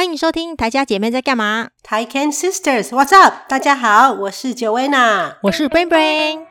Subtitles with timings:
[0.00, 3.34] 欢迎收听台家姐妹在干嘛？Taiken Sisters，What's up？
[3.46, 6.46] 大家好，我是 Joanna，我是 Brain Brain。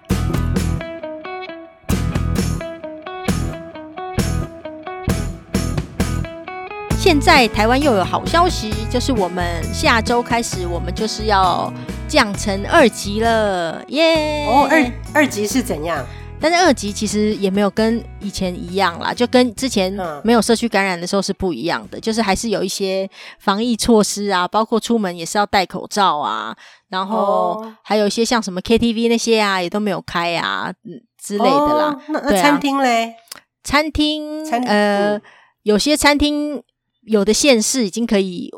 [7.00, 11.74] 现在台湾又有好消息，就是我们下周开始，我们就是要
[12.08, 14.46] 降成二级了，耶！
[14.46, 16.06] 哦，二二级是怎样？
[16.42, 19.92] 但是二级其实也没有跟以前一样啦，就跟之前
[20.24, 26.56] 没有社区感染的时候是不一样的，嗯、就是还是有一些防疫措施啊，包括出门也是要戴口罩啊，
[26.88, 31.88] 然后还有一些像什么 KTV 那些啊，也都没有开啊，嗯之类的啦。
[31.92, 33.16] 哦、那那餐厅嘞？
[33.64, 35.22] 餐厅，餐厅呃，嗯、
[35.64, 36.64] 有些餐厅
[37.02, 38.50] 有的县市已经可以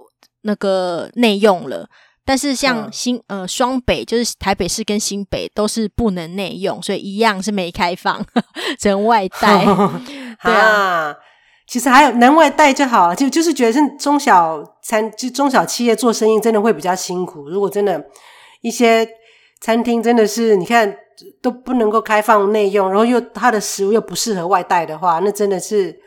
[0.43, 1.89] 那个内用了。
[2.23, 8.23] 但是像新呃双北，就是台北市跟新北都是不能内用，所以一样是没开放，
[8.79, 9.65] 只能外带。
[10.43, 11.15] 对啊，
[11.67, 17.49] 其实还有能外带就好了，就就是觉得是中小餐就中小企业做生意真的会比较辛苦。
[17.49, 18.03] 如果真的，
[18.61, 19.07] 一些
[19.59, 20.95] 餐厅真的是你看
[21.41, 25.99] 都不能够开放内用，然后又它的食物又不适合外带的话，那真的是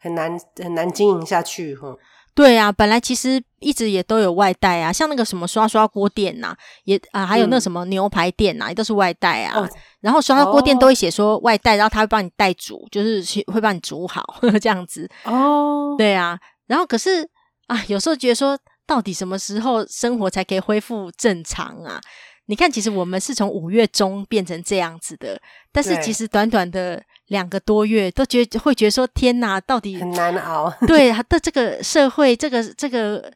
[0.00, 1.94] 很难很难经营下去哈。
[2.38, 9.58] 对啊，本来其实一直也都有外带啊，像那个什么刷刷锅店呐、啊，也啊，还有那什么牛排店呐、也都是外带啊。
[9.58, 9.68] 哦、
[10.00, 13.20] 然后刷刷锅店都会写说外带，哦、然后他会帮你代煮，就是
[13.52, 15.10] 会帮你煮好呵呵 这样子。
[15.24, 16.38] 哦，对啊。
[16.68, 17.28] 然后可是
[17.66, 22.00] 啊，有时候觉得说，到底什么时候生活才可以恢复正常啊？
[22.46, 25.40] 你看，其实我们是从五月中变成这样子的，
[25.72, 27.02] 但是其实短短的。
[27.28, 30.70] 两个多月都觉得会觉得说天哪，到底很难熬。
[30.86, 33.32] 对，的这个社会，这个这个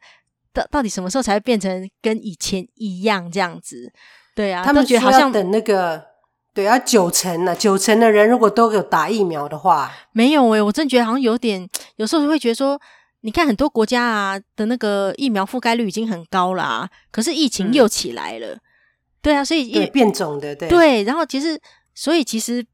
[0.53, 3.93] 到到底什么时候才会变成跟以前一样这样子？
[4.35, 6.03] 对啊，他们觉得好像等那个
[6.55, 12.81] 对啊九成呢，九成的人如果都有打疫苗的话，没有诶、欸，我真觉得好像有点，有时候会觉得说，
[13.21, 18.55] 你看很多国家啊的那个疫苗覆盖率已经很高啦、啊，可是疫情又起来了。
[18.55, 18.61] 嗯、
[19.21, 21.61] 对啊，所以也变种的，对对，然后其实
[21.95, 22.65] 所以其实。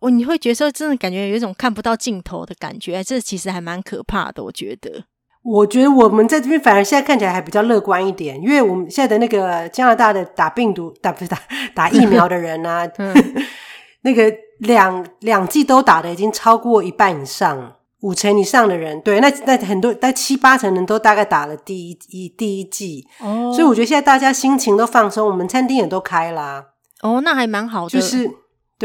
[0.00, 4.42] 我你会觉得说，真的感觉有一种看不到尽头的感觉，这其实还蛮可怕的。
[4.44, 5.04] 我觉得，
[5.42, 11.38] 我觉得我们在这边反而现在看起来还比较乐观一点，因为我们现在的那个加拿大的打病毒打不是打
[11.74, 13.14] 打疫苗的人啊， 嗯、
[14.02, 26.66] 那个两两剂都打的已经超过一半以上，五成以上的人，对，那那很多那七八成人都大概打了第一一第一剂，哦，所以我觉得现在大家心情都放松，我们餐厅也都开啦，
[27.02, 28.30] 哦，那还蛮好的，就是。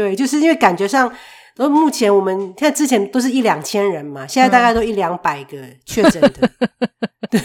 [0.00, 1.12] 对，就是因为感觉上，
[1.54, 6.50] 都目前我们现在之前都是一两千人嘛，现在大概都一两百个确诊的，
[7.30, 7.38] 对，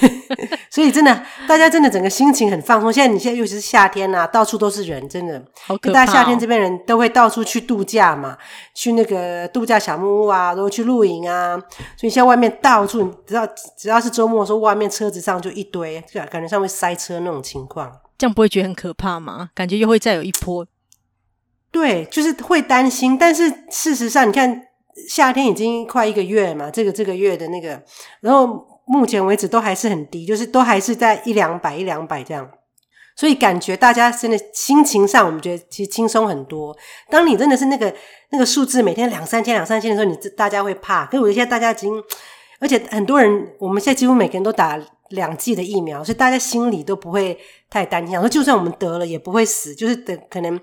[0.72, 2.94] 所以真的，大家真的整个心情很放松。
[2.94, 5.94] 现在你现在尤其是夏天呐、啊，到处都是人，真的，好可怕、哦。
[5.94, 8.38] 大家夏天这边人都会到处去度假嘛，
[8.74, 11.58] 去那个度假小木屋啊，都会去露营啊，
[11.98, 13.46] 所以现在外面到处，只要
[13.78, 17.92] 只要是周末的时候，外面车子上就一堆，就感觉上会塞车那种情况。
[18.18, 19.50] 这样不会觉得很可怕吗？
[19.54, 20.66] 感觉又会再有一波。
[21.76, 24.66] 对，就是会担心，但是事实上，你看
[25.10, 27.84] 夏天已经快一个月嘛，这个这个月的那个，
[28.22, 32.50] 然后目前为止都还是很低，就是都还是在一两百一两百这样，
[33.18, 36.74] 所以感觉大家真的心情上，我们觉得其实轻松很多。
[37.10, 37.94] 当你真的是那个
[38.30, 41.06] 那个数字每天两三千两三千的时候，你大家会怕。
[41.08, 42.02] 可是我觉得现在大家已经，
[42.62, 47.38] 而且很多人，我们现在几乎每个人都打两剂的疫苗，所以大家心里都不会
[47.70, 50.58] 太担心，说就算我们得了也不会死，就是等可能。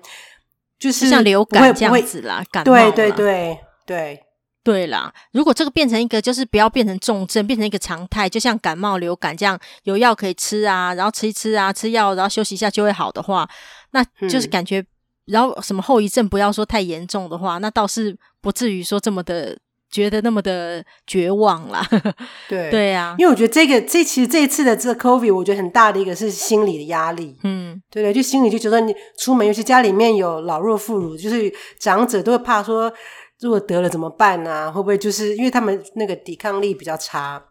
[0.83, 2.61] 就是像流感这样子啦，感。
[2.65, 4.19] 对对对对
[4.63, 5.13] 对啦。
[5.31, 13.49] 如果这个变成一个，就是不要变成重症，变成一个常态，就像感冒、流感这样，有药可以吃啊，然后吃一吃啊，吃药然后休息一下就会好的话，
[13.91, 14.87] 那就是感觉，嗯、
[15.27, 19.57] 然后什么后遗症不要说太严重的话，那倒是不至于说这么的。
[19.93, 21.87] 觉得那么的绝望啦，
[22.49, 22.71] 对。
[22.71, 32.91] 对呀，因为我觉得这个这其实这一次的这个 COVID，我觉得很大的一个是心理的压力，嗯，对对，就心里就觉得你出门，尤其家里面有老弱妇孺，就是长者都会怕说，
[33.39, 34.71] 如果得了怎么办啊？
[34.71, 37.43] 会不会就是因为他们那个抵抗力比较差？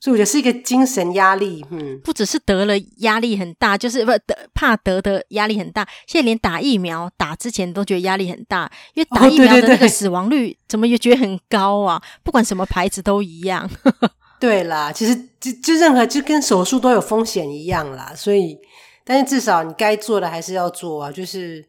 [0.00, 5.86] 所以我觉得是一个精神压力，嗯，不只是得了压力很大，就是不得怕得的压力很大。
[6.06, 12.02] 现在连打疫苗打之前都觉得压力很大，因为打疫苗的那个死亡率怎么也觉得很高啊？
[12.22, 13.68] 不管什么牌子都一样。
[14.40, 18.14] 对啦，其实就就任何就跟手术都有风险一样啦。
[18.16, 18.56] 所以，
[19.04, 21.12] 但是至少你该做的还是要做啊。
[21.12, 21.62] 就是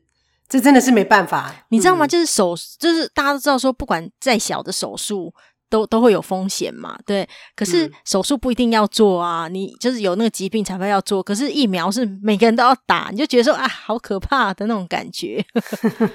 [0.47, 2.05] 这真的是没办法，你知道吗？
[2.05, 5.33] 嗯、就是手，就是大家都知道说，不管再小的手术。
[5.71, 7.27] 都都会有风险嘛，对。
[7.55, 11.23] 可是手术不一定要做啊，嗯、你就是有那个疾病才会要做。
[11.23, 15.43] 可是疫苗是每个人都要打，你就觉得说啊，好可怕的那种感觉。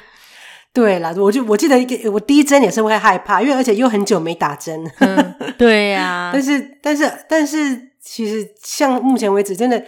[0.75, 4.85] 对啦，我就我记得一个，我第一针也是会害怕，因为而且又很久没打针。
[4.99, 6.31] 嗯、对呀、 啊。
[6.35, 9.83] 但是但是但是其实像目前为止，真的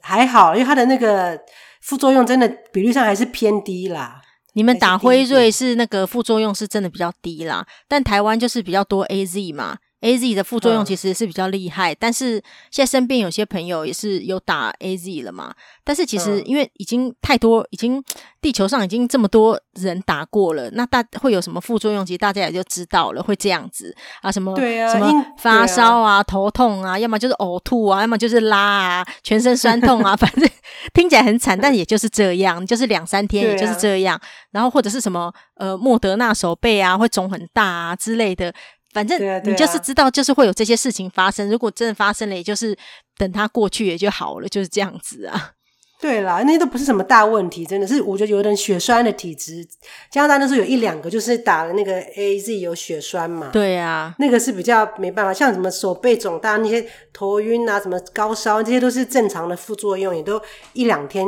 [0.00, 1.36] 还好，因为它的那个
[1.82, 4.20] 副作用真的比率上还是偏低啦。
[4.54, 9.76] 你们打辉瑞是那个副作用是真的比较低啦，但台湾就是比较多 AZ 嘛。
[10.04, 12.34] A Z 的副作用其实是比较厉害，嗯、但是
[12.70, 15.54] 现在身边有些朋友也是有打 A Z 了嘛。
[15.82, 18.02] 但是其实因为已经太多，已经
[18.42, 22.04] 地球上已经这么多人打过了，那大会有什么副作用？
[22.04, 30.46] 其实大家也就知道了，会这样子啊，什么对啊，什么发烧啊、啊头痛啊，要么就是呕吐啊，要么就是拉啊，全身酸痛啊， 反正
[30.92, 34.16] 听起来很惨，但也就是这样，就是两三天也就是这样。
[34.16, 34.22] 啊、
[34.52, 38.52] 然后或者是什么呃，莫德纳手背啊，会肿很大啊之类的。
[38.94, 41.50] 反正你就是知道，就是会有这些事情发生。
[41.50, 42.74] 如果真的发生了，也就是
[43.18, 45.50] 等它过去也就好了，就是这样子啊。
[46.00, 49.66] 对啦，那些都不是什么大问题，真的是我觉得有点血栓的体质。
[50.10, 53.48] 加拿大那时候有一两个，就是打了那个 AZ 有血栓嘛。
[53.52, 60.40] 对啊，那个是比较没办法，像什么手背肿大、那些头晕啊、什么高烧，这些都是正常的副作用，也都
[60.74, 61.26] 一两天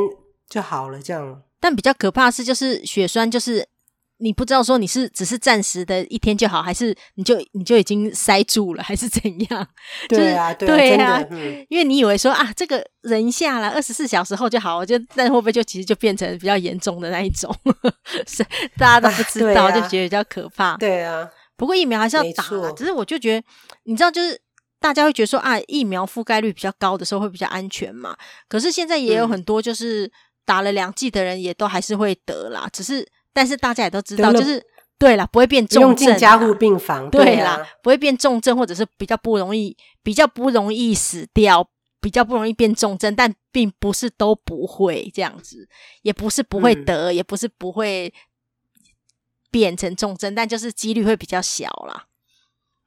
[0.49, 1.43] 就好了这样。
[1.59, 3.67] 但比较可怕的是，就是血栓，就是。
[4.19, 9.69] 你不知道说你是只是暂时的一天就好，还是你就你就已经塞住了，还是怎样？
[10.09, 17.55] 对啊，就是、对啊，对啊嗯、因为你以为说啊，这个人下来，二十四小时后就好，我就但会不会就其实就变成比较严重的那一种？
[18.27, 18.43] 是
[18.79, 20.79] 大家都不知道，啊啊、就觉得比较可怕。
[20.79, 23.47] 对啊，不过疫苗还是要打啦，只是我就觉得，
[23.85, 24.41] 你知道，就是
[24.81, 28.17] 大家会觉得说啊，疫苗覆盖率比较高的时候会比较安全嘛。
[28.49, 30.11] 可是现在也有很多就是
[30.47, 33.07] 打了两剂的人也都还是会得啦，只是。
[33.37, 34.65] 但是大家也都知道，就是
[34.99, 41.69] 对啦，不会变重症，用进加护病房，对啦，不会变重症，或者是比较不容易，比较不容易死掉，
[42.01, 45.69] 比较不容易变重症，但并不是都不会这样子，
[46.01, 48.15] 也不是不会得，嗯、也不是不会
[49.51, 52.07] 变成重症，但就是几率会比较小啦。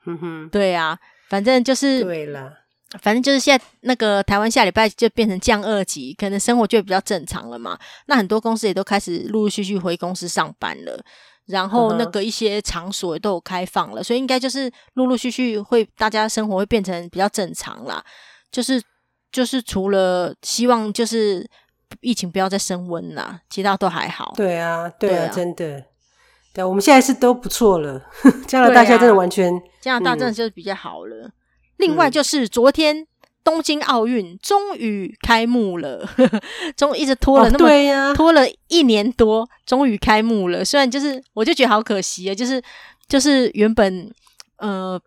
[0.08, 0.98] 嗯哼，对啊，
[1.28, 2.54] 反正就是对了。
[3.02, 7.78] 反正就是现在那个台湾下礼拜就变成降二级，可能生活就比较正常了嘛。
[8.08, 11.00] 那很多公司也都开始陆陆续续回公司上班了，
[11.46, 18.04] 然后那个一些场所也都有开放了，所以应该就是陆陆续续会大家生活会变成比较正常啦。
[18.52, 18.82] 就是
[19.32, 21.48] 就是除了希望就是
[22.02, 24.34] 疫情不要再升温啦，其他都还好。
[24.36, 25.86] 对啊，对啊，真的。
[26.52, 28.02] 对，我们现在是都不错了。
[28.48, 31.28] 加拿大现在真的完全，加拿大真的就是比较好了。
[31.28, 31.32] 嗯
[31.80, 33.06] 另外就是昨天
[33.44, 36.08] 东京奥运终于开幕了，
[36.78, 40.64] 终于一直拖了那么、拖了一年多，终于开幕了。
[40.64, 42.62] 虽然就是我就觉得好可惜啊，就是
[43.08, 44.14] 就是原本
[44.58, 45.00] 呃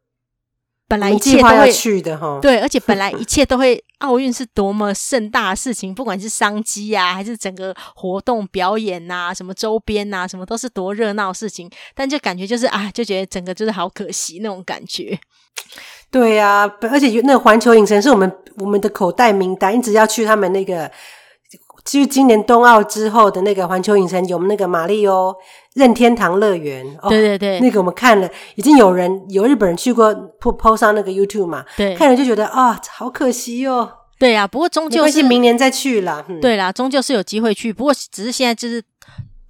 [0.89, 15.21] 本来一切都会去的哈， 对，而且本来一切都会奥运是多么盛大的事情，不管是商机啊，还是整个活动表演啊，什么周边啊，什么都是多热闹的事情，但就感觉就是啊，就觉得整个就是好可惜那种感觉。
[16.12, 20.88] 对呀、啊，而且那个环球影城是我们我们的口袋名单，一直要去他们那个，
[21.85, 25.35] 就是今年冬奥之后的那个环球影城，有我们那个马里欧
[25.75, 26.87] 任天堂乐园。
[27.09, 33.91] 对对对、哦，那个我们看了，已经有人有日本人去过，po po 上那个 YouTube 嘛，对，看了就觉得啊、哦，好可惜哦。
[34.19, 36.23] 对呀、啊，不过终究是明年再去啦。
[36.29, 38.82] 嗯、对啦，终究是有机会去，不过只是现在就是。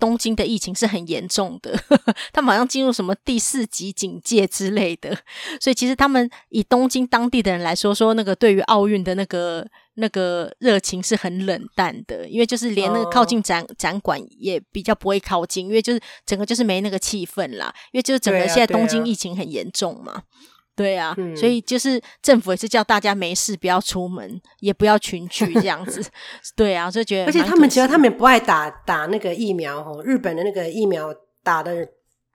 [0.02, 5.16] 东京的疫情是很严重的，呵呵，他们好像进入什么第四级警戒之类的，
[5.60, 9.64] 所以其实他们以东京当地的人来说，说那个对于奥运的那个
[9.94, 13.78] 那个热情是很冷淡的，因为就是连那个靠近展、oh.
[13.78, 20.24] 展馆也比较不会靠近，因为就是整个就是没那个气氛啦，因为就是整个现在东京疫情很严重嘛。
[20.74, 26.02] 对啊，嗯、所以就是政府也是叫大家没事不要出门，也不要群聚这样子。
[26.56, 27.26] 对啊，就觉得。
[27.26, 31.86] 而且他们其实他们也不爱打打那个疫苗哦，日本的那个疫苗打的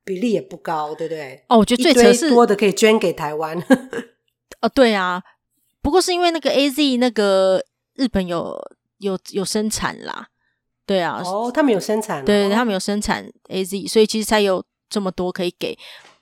[0.03, 1.43] 比例也不高，对不对？
[1.49, 3.57] 哦，我觉得最扯是多的可以捐给台湾。
[4.61, 5.23] 哦，对啊，
[5.81, 7.63] 不过是因为那个 AZ 那个
[7.95, 8.55] 日本有
[8.99, 10.27] 有有生产啦，
[10.85, 15.75] 对啊，哦，他们有生产，对，他们有生产 AZ，所以其实才有这么多可以给。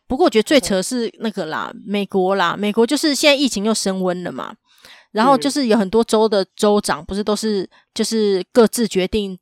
[0.08, 4.56] 不过我觉得最扯是那个啦，美国啦，美国就是现在疫情又升温了嘛，
[5.12, 9.36] 然后就是有很多州的州长不是都是就是各自决定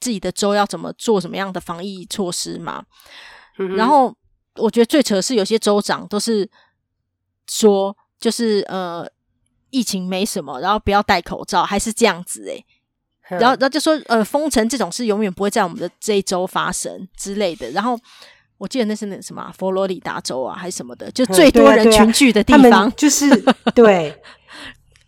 [0.00, 2.84] 自己的州要怎么做什么样的防疫措施嘛，
[3.76, 4.14] 然后
[4.54, 6.48] 我觉得最扯是有些州长都是
[7.48, 9.04] 说就是呃
[9.70, 12.64] 疫情没什么，然后不要戴口罩，还是这样子诶、
[13.28, 17.98] 然后然后就说呃封城这种事永远不会在我们的这一周发生之类的，然后。
[18.58, 23.44] 我记得那是那什么佛罗里达州啊，还是什么的，就最多人群聚的地方，嗯啊啊、就是
[23.74, 24.14] 对。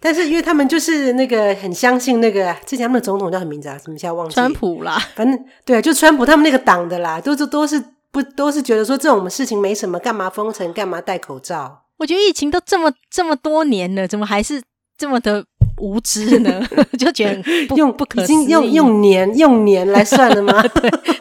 [0.01, 3.77] 但是因为他们就是那个很相信那个之前他们的总统叫什么名字啊？
[3.77, 4.35] 什么现在忘记？
[4.35, 11.83] 川普啦，反正对，就川普他们那个党的啦，都是都是不都是觉得说这种事情没什么，干嘛封城，干嘛戴口罩？
[11.97, 14.63] 我觉得疫情都这么这么多年了，怎么还是
[14.97, 15.45] 这么的
[15.81, 16.61] 无知呢？
[16.99, 20.63] 就觉得用不可已经用用年用年来算了吗？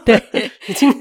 [0.03, 0.91] 对 对， 已经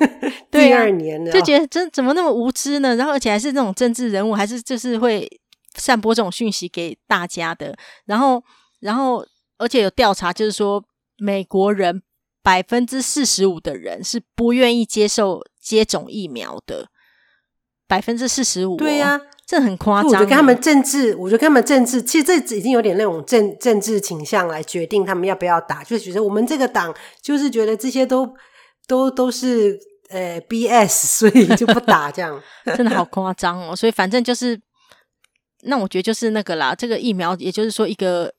[0.51, 2.97] 第二年了，就觉得这怎么那么无知呢？
[2.97, 5.29] 然后而且还是那种政治人物，还是就是会
[5.75, 7.77] 散播这种讯息给大家的。
[8.05, 8.43] 然后
[8.81, 9.25] 然后
[9.59, 10.85] 而且有调查，就是说
[11.19, 12.03] 美国人
[12.43, 16.89] 百分之四十五的人是不愿意接受接种疫苗的，
[17.89, 18.77] 百分之四十五。
[18.77, 19.21] 对呀、啊。
[19.47, 28.29] 这很夸张，我觉得跟他们政治，我觉得跟他们政治，其实这已经有点那种政政治倾向来决定他们要不要打，就是觉得我们这个党就是觉得这些都
[28.89, 32.43] 都都是呃 BS， 所以就不打 这样，
[32.77, 33.77] 真的好夸张哦。
[33.77, 34.61] 所以反正就是，
[35.63, 38.35] 那我觉得就是那个啦，这个疫苗，也就是说一个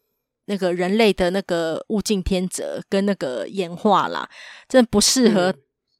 [0.47, 4.29] 那个人类的那个物竞天择跟那个演化啦，
[4.67, 5.55] 真的不适合、嗯。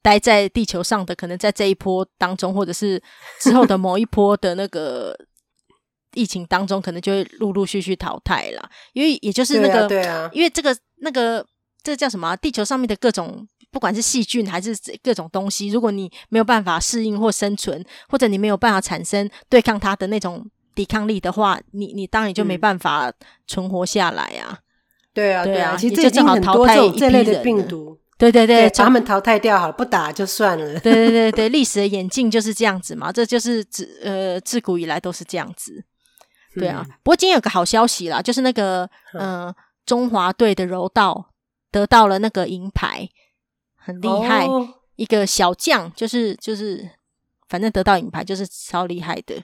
[0.08, 3.02] 待在地球上的，可能在这一波当中，或者是
[3.42, 5.14] 之后的某一波的那个
[6.14, 8.70] 疫情当中，可能就会陆陆续续淘汰了。
[8.94, 11.44] 因为也就是那个，对啊，对啊，因为这个那个
[11.82, 12.34] 这个叫什么啊？
[12.34, 20.42] 地球上面的各种，不管是细菌还是各种东西，如果你没有办法适应或生存，或者你没有办法产生对抗它的那种
[20.74, 23.12] 抵抗力的话，你你当然就没办法
[23.46, 24.60] 存活下来啊。
[25.12, 27.98] 对啊，对啊，其实这正好淘汰这类的病毒。
[28.18, 30.80] 对对对，把他们淘汰掉好了，不打就算了。
[30.80, 35.84] 对对对对，历史的演进就是这样子嘛，这就是自呃自古以来都是这样子。
[36.54, 39.56] 对啊，嗯、不过今天有个好消息啦，就是那个嗯、呃、
[39.86, 41.30] 中华队的柔道
[41.70, 43.08] 得到了那个银牌，
[43.76, 46.90] 很厉害，哦、一个小将，就是就是
[47.48, 49.40] 反正得到银牌就是超厉害的，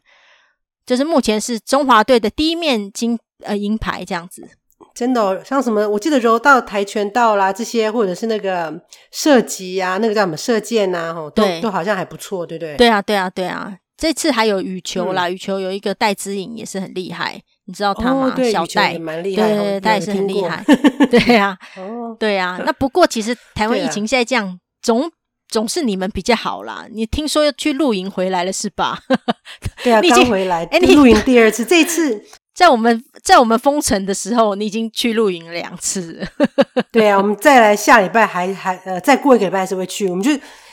[0.85, 4.49] 就是目前是中华队的第一面金呃银牌这样子。
[4.95, 5.89] 真的、哦，像什么？
[5.89, 8.73] 我记得柔道、跆拳道啦，这些或者是那个
[9.11, 12.77] 射击啊，那个叫什么射箭呐、啊，吼，都都好像还不错，对不对？
[12.77, 13.77] 对啊，对啊，对啊！
[13.97, 18.27] 这次还有羽球啦，嗯、羽球有一个戴资颖也是很厉害，你知道他吗？
[18.27, 20.65] 哦、对小戴也蛮厉害，对，他也是很厉害。
[21.11, 22.61] 对啊，哦，对啊。
[22.65, 25.11] 那不过其实台湾 疫情现在这样，啊、总
[25.49, 26.87] 总是你们比较好啦。
[26.91, 29.01] 你听说要去露营回来了是吧？
[29.83, 32.25] 对啊，刚回来，哎，你露营第二次，这一次。
[32.54, 36.25] 在我们在我们封城的时候，你已经去露营两次。
[36.92, 40.08] 对啊，我们再来下礼拜还还呃，再过一个礼拜还是会去。
[40.08, 40.30] 我们就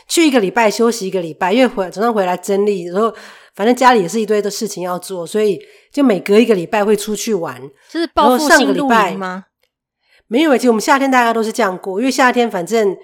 [0.07, 3.11] 去一个礼拜休息一个礼拜，因为回总算回来整理，然后
[3.55, 5.59] 反正家里也是一堆的事情要做，所以
[5.91, 7.59] 就每隔一个礼拜会出去玩。
[7.89, 9.45] 这是报复性露营吗？
[10.27, 12.95] 没有，其实我们夏天大家都是这样过，因为夏天反正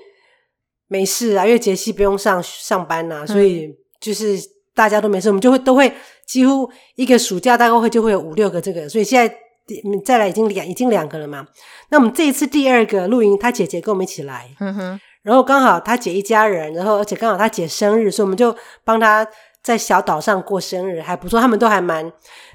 [0.87, 4.37] 没事啊，因为杰西不用上上班啊，所以就是
[4.75, 5.91] 大家都没事，我们就会都会。
[6.27, 9.35] 几乎一个暑假大概会就会有五六个这个，所以现在
[10.05, 11.47] 再来已经两已经两个了嘛。
[11.89, 19.25] 那我们这一次第二个露营，他姐姐跟我们一起来，嗯哼，然后刚好他姐一家人，然后而且刚好他姐生日，所以我们就帮他
[19.63, 22.11] 在小岛上过生日，还不错，他们都还蛮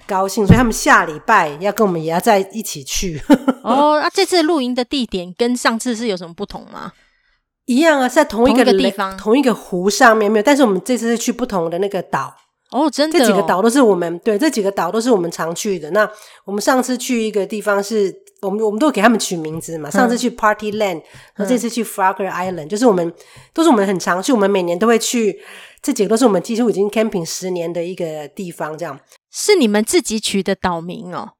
[0.06, 3.20] 高兴，所以他们下礼拜要跟我们也要在一起去。
[3.64, 6.92] 哦，那、啊、这次露营的地点跟上次是有什么不同吗？
[7.64, 12.34] 一样啊，是在同一个，同一个地方，同一个湖上面没有，但是我们这次是去不同的那个岛。
[12.72, 15.90] 哦，真的、哦，这几个岛都是我们对，这几个岛都是我们常去的。
[15.90, 16.10] 那
[16.44, 19.90] 我们上次去一个地方是，我们我们都给他们取名字嘛。
[19.90, 21.02] 上次去 Party Land，、嗯、
[21.36, 23.12] 然后这次去 Frogger Island，、嗯、就是我们
[23.52, 25.38] 都是我们很常去，我们每年都会去。
[25.82, 28.78] 这几个都是我们几乎已经 camping 十年的一个地方。
[28.78, 28.98] 这样
[29.30, 31.32] 是你们自己取的岛名哦？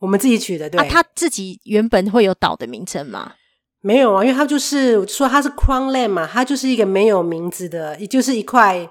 [0.00, 0.80] 我们自己取的，对。
[0.80, 3.32] 啊，他自己原本会有岛的名称吗？
[3.80, 8.90] 没有啊，因为他就是说他是 Crown Land 嘛，它就是一个没有名字的，也就是一块。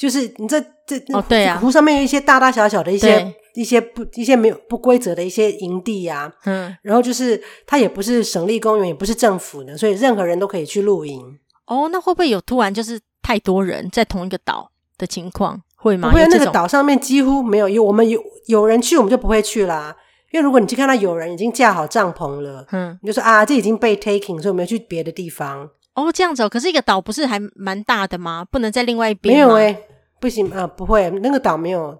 [0.00, 11.38] 就是你这这哦，对啊，湖上面有一些大大小小的一些一些不一些没有不规则的一些营地呀，嗯，然后就是它也不是省立公园，也不是政府的，所以任何人都可以去露营。
[11.66, 15.60] 哦，那会不会有突然就是太多人在同一个岛的情况？
[15.76, 16.08] 会吗？
[16.08, 19.94] 不会，那个岛上面几乎没有，有我们有有人去，我们就不会去啦。
[20.32, 25.68] 因为如果你去看到有人已经架好帐篷了，嗯，你就说啊，这已经被 taking，所以我们要去别的地方。
[25.94, 26.48] 哦，这样子哦。
[26.48, 28.46] 可是一个岛不是还蛮大的吗？
[28.50, 29.46] 不能在另外一边吗？
[29.46, 29.86] 没有哎、欸
[30.20, 31.98] 不行啊，不会，那个岛没有，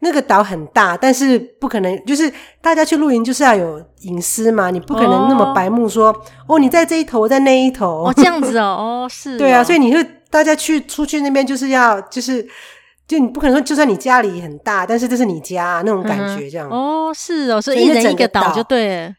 [0.00, 9.98] 那个岛很大，但是不可能，就是大家去露营就是要有隐私嘛，你不可能那么白目说，哦，哦，你在这一头，我在那一头，哦，这样子哦，哦，是哦， 对啊，所以你就
[10.30, 12.46] 大家去出去那边就是要就是，
[13.08, 16.72] 就你不可能说，就算你家里很大，但是这是你家那种感觉，这样，嗯，
[17.08, 19.14] 哦，是哦，所以一人一个岛就对了，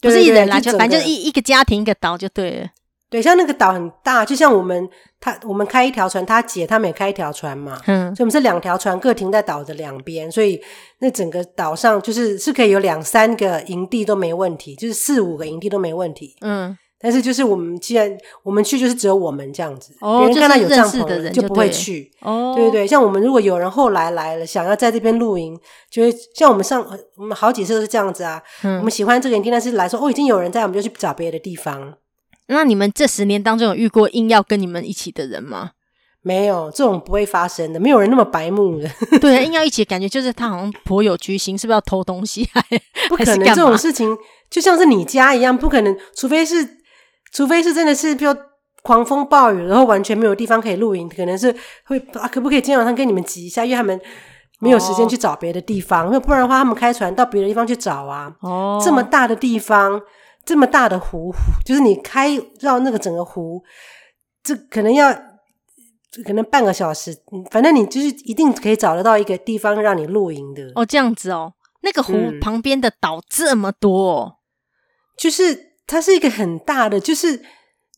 [0.00, 2.66] 不是一人啦，就反正就一一个家庭一个岛就对了。
[3.08, 4.88] 对，像那个岛很大，就像我们
[5.20, 10.60] 他我们开一条船，他姐他们也开一条船嘛，嗯，所以我们是两条船各停在岛的两边，所以
[10.98, 18.10] 那整个岛上就是是可以有两三个营地都没问题，就是四五个营地都没问题，嗯，但是就是我们既然
[18.42, 22.10] 我们去，就是只有我们这样子，别、哦、人看到有帐篷的人就不会去。
[22.22, 25.56] 哦，对对对，像我们如果有人后来来了，想要在这边露营，
[25.88, 26.84] 就会像我们上
[27.16, 28.42] 我们好几次都是这样子啊。
[28.64, 31.94] 嗯、我们喜欢这个营地，但是来说哦，已经有人在，我们就去找别的地方。
[32.48, 35.72] 那你们这十年当中有遇过硬要跟你们一起的人吗？
[36.22, 39.18] 没有，这种不会发生的，没有人那么白目的。
[39.20, 42.48] 对，硬要一起，感觉就是他好像颇有居心，是不是要偷东西？
[42.52, 42.62] 还
[43.08, 44.16] 不可能，这种事情
[44.50, 46.76] 就像是你家一样，不可能，除非是。
[47.32, 48.34] 除非是真的是，比如
[48.82, 53.62] 狂风暴雨，然后完全没有地方可以露营，可能是会啊，可不可以今天晚上跟你们挤一下？
[53.62, 54.00] 因为他们
[54.60, 58.32] 没有时间去找别的地方，哦、不然的话，他们开船到别的地方去找啊。
[58.40, 60.00] 哦，这么大的地方，
[60.46, 63.62] 这么大的湖，就是你开绕那个整个湖，
[64.42, 65.12] 这可能要
[66.24, 67.14] 可能半个小时，
[67.50, 70.72] 反正你就是一定可以找得到一个地方让你露营的。
[70.74, 74.40] 哦，这样子哦，那个湖旁边的岛这么多，哦，嗯、
[75.18, 75.66] 就是。
[75.88, 77.40] 它是一个很大的，就是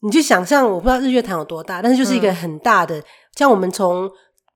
[0.02, 4.06] 你就想象，我不知道日月潭有多大，但是就是一个很大的，嗯、像我们从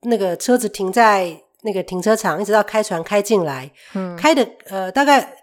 [0.03, 5.35] 那个车子停在那个停车场，一直到开船开进来，嗯，开的呃大概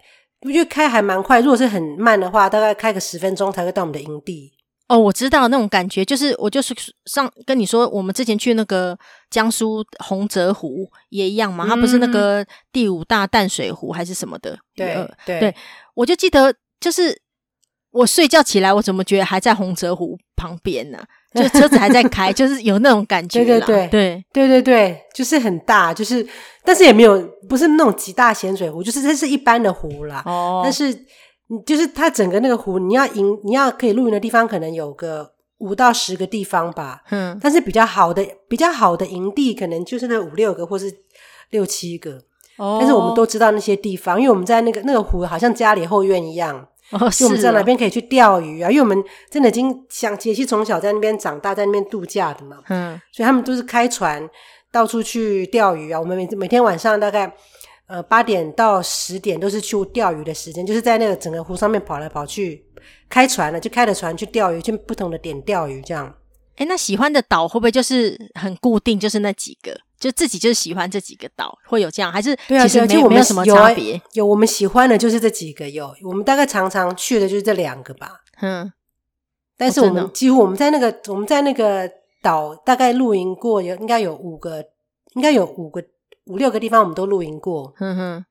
[0.41, 4.53] 我觉得开还蛮快，如果是很慢的话，大概开个十分钟才会到我们的营地。
[4.87, 6.73] 哦，我知道那种感觉，就是我就是
[7.05, 8.97] 上跟你说，我们之前去那个
[9.29, 14.57] 江苏洪泽湖也一样嘛，它不是那个第五大淡水湖还是什么的？
[14.75, 15.55] 对、呃、对，对，
[15.93, 17.21] 我就记得就是。
[17.91, 21.03] 我睡觉起来，我怎么觉得还在洪泽湖旁边呢？
[21.33, 23.45] 就车子还在开，就是有那种感觉。
[23.45, 26.25] 对对对对对对对，就是很大，就是
[26.63, 30.23] 但是也没有不是那种极大咸水湖，就是这是一般的湖啦。
[30.25, 30.61] 哦。
[30.63, 30.91] 但是
[31.65, 37.03] 就是它整个那个湖，你要营你要可以露营的地方，可能有个五到十个地方吧。
[37.11, 37.37] 嗯。
[37.39, 40.91] 但是比较好的比较好的营地，可能就是那五六个或是
[41.51, 42.23] 六七个。
[42.57, 42.77] 哦。
[42.79, 46.67] 但是我们都知道那些地方，因为我们在那个那个湖，好像家里后院一样。
[46.91, 47.25] 哦，是。
[47.25, 52.57] 我们在那边可以去钓鱼啊，因为我们真的已经像杰西从小在那边长大，在那边度假的嘛。
[52.69, 54.27] 嗯，所以他们都是开船
[54.71, 55.99] 到处去钓鱼啊。
[55.99, 57.31] 我们每每天晚上大概
[57.87, 62.65] 呃八点到十点都是去钓鱼的时间，就是在那个整个湖上面跑来跑去，
[63.09, 66.15] 开船了就开着船去钓鱼，去不同的点钓鱼这样。
[66.57, 69.79] 哎，那喜欢的岛会不会就是很固定，就是那几个？
[69.99, 72.11] 就自己就是喜欢这几个岛，会有这样？
[72.11, 73.93] 还是其实没有没有什么差别？
[73.93, 78.21] 有，有我们喜欢的就是这几个，有我们大概常常去的就是这两个吧。
[78.41, 78.71] 嗯，
[79.57, 81.89] 但是我们几乎我们在那个我们在那个
[82.21, 84.63] 岛大概露营过，有应该有五个，
[85.15, 85.83] 应该有五个
[86.25, 87.73] 五六个地方我们都露营过。
[87.79, 88.25] 嗯哼，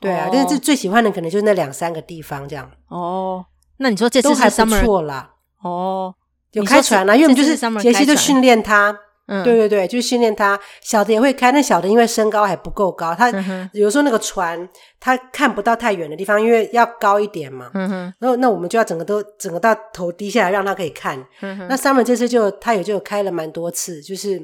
[0.00, 2.70] 对啊，但是最喜欢的可能就是那两三个地方这样。
[2.88, 5.30] 哦，那你说这次都还不错啦。
[5.62, 6.14] 哦。
[6.52, 8.94] 有开船啦，因为我们就是杰西就训练他，
[9.26, 10.58] 嗯，对对对，就训练他。
[10.82, 13.30] 小的也会开，那小的因为身高还不够高，他
[13.72, 17.70] 有时候那个船他看不到太远的地方，因为要高一点嘛。
[17.74, 21.18] 嗯哼，然后那我们就要整个都整个到头低下来，让他可以看。
[21.40, 24.42] 嗯哼，那 Summer 这次就他也就开了蛮多次，就是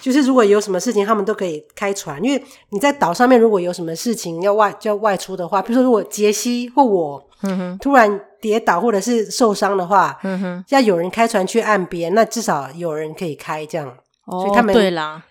[0.00, 8.20] 就是如果有什么事情，他们都可以开船，因为你在岛上面如果有什么事情要外就要外出的话，比如说如果杰西或我，嗯哼，突然。
[8.44, 13.88] 跌倒或者是受伤的话，嗯哼，要有人开船去岸边，那至少有人可以开这样。
[14.26, 15.24] 哦，所以他们对啦，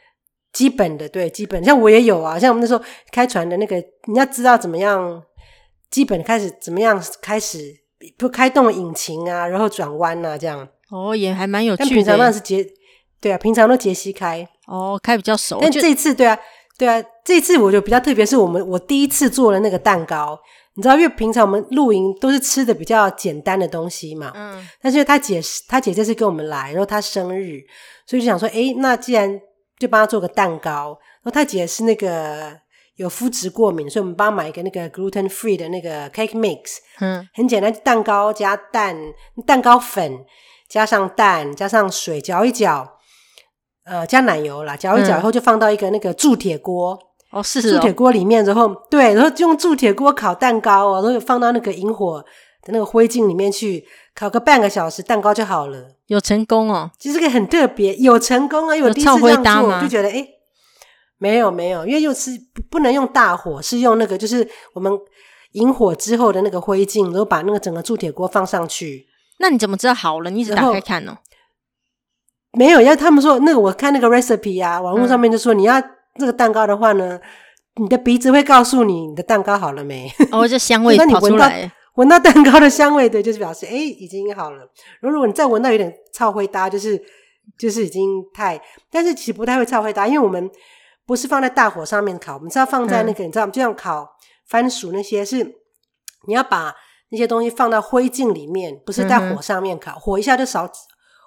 [0.51, 3.75] 基本的对基本，像我也有啊，像我们那时候开船的那个，
[4.07, 5.21] 你要知道怎么样，
[5.91, 7.59] 基本开始怎么样开始
[8.17, 10.67] 不开动引擎啊，然后转弯啊这样。
[10.89, 11.85] 哦，也还蛮有趣的。
[11.85, 12.65] 但平常那是杰，
[13.21, 14.47] 对啊，平常都杰西开。
[14.65, 15.59] 哦，开比较熟。
[15.61, 16.35] 但这次对啊，
[16.79, 20.39] 对啊，这次我就比较特别，是我们我第一次做了那个蛋糕。
[20.75, 24.31] 你知道，因为平常我们露营都是吃的比较简单的东西嘛。
[24.33, 24.67] 嗯。
[24.81, 27.59] 但是他姐，他姐这次跟我们来，然后她生日，
[28.07, 29.39] 所以就想说，哎，那既然
[29.77, 30.97] 就帮她做个蛋糕。
[31.21, 32.59] 然后她姐是那个
[32.95, 36.77] 有肤质过敏，所以我们帮他买一个那个 gluten free 的那个 cake mix。
[36.99, 37.29] 嗯。
[37.35, 38.97] 很简单，蛋糕加蛋，
[39.45, 40.25] 蛋糕粉
[40.67, 42.97] 加上蛋加上水搅一搅，
[43.85, 46.99] 呃，加奶油啦，搅一搅以后就放到一个那个铸铁锅。
[47.33, 52.23] 哦，是铸铁锅里面，然后对，然后就用铸铁锅烤蛋糕哦，然后放到那个引火
[52.61, 55.95] 的那个灰烬里面去烤个半个小时，蛋糕就好了。
[56.05, 58.75] 有成功哦，其实这个很特别，有成功啊！
[58.75, 60.27] 因为我第一次这样做，我就觉得诶，
[61.17, 62.29] 没有没有，因为又是
[62.69, 64.93] 不能用大火，是用那个就是我们
[65.53, 69.07] 引火之后的那个灰烬，然后把那个整个铸铁锅放上去。
[69.39, 70.29] 那你怎么知道好了？
[70.29, 71.17] 你一直打开看哦。
[72.51, 75.81] 没有，因为他们说那个，我看那个 recipe 啊，网络上面就说你要。
[76.19, 77.19] 这个蛋糕的话呢，
[77.75, 80.11] 你的鼻子会告诉你你的蛋糕好了没？
[80.31, 84.57] 哦，这香味 跑出来，闻到蛋糕的香味，对，就是表示诶已经好了。
[84.99, 87.01] 然后如果你再闻到有点臭灰搭，就是
[87.57, 90.49] 就是已经太，但是其实不太会臭灰搭，因为我们
[91.05, 93.51] 不是放在大火上面烤，我们是要放在那个、嗯、你知道吗？
[93.51, 94.07] 就像烤
[94.47, 95.43] 番薯那些是，
[96.27, 96.73] 你要把
[97.09, 100.69] 那些东西放到灰烬里面，不是在火上面烤，嗯、火一下就烧，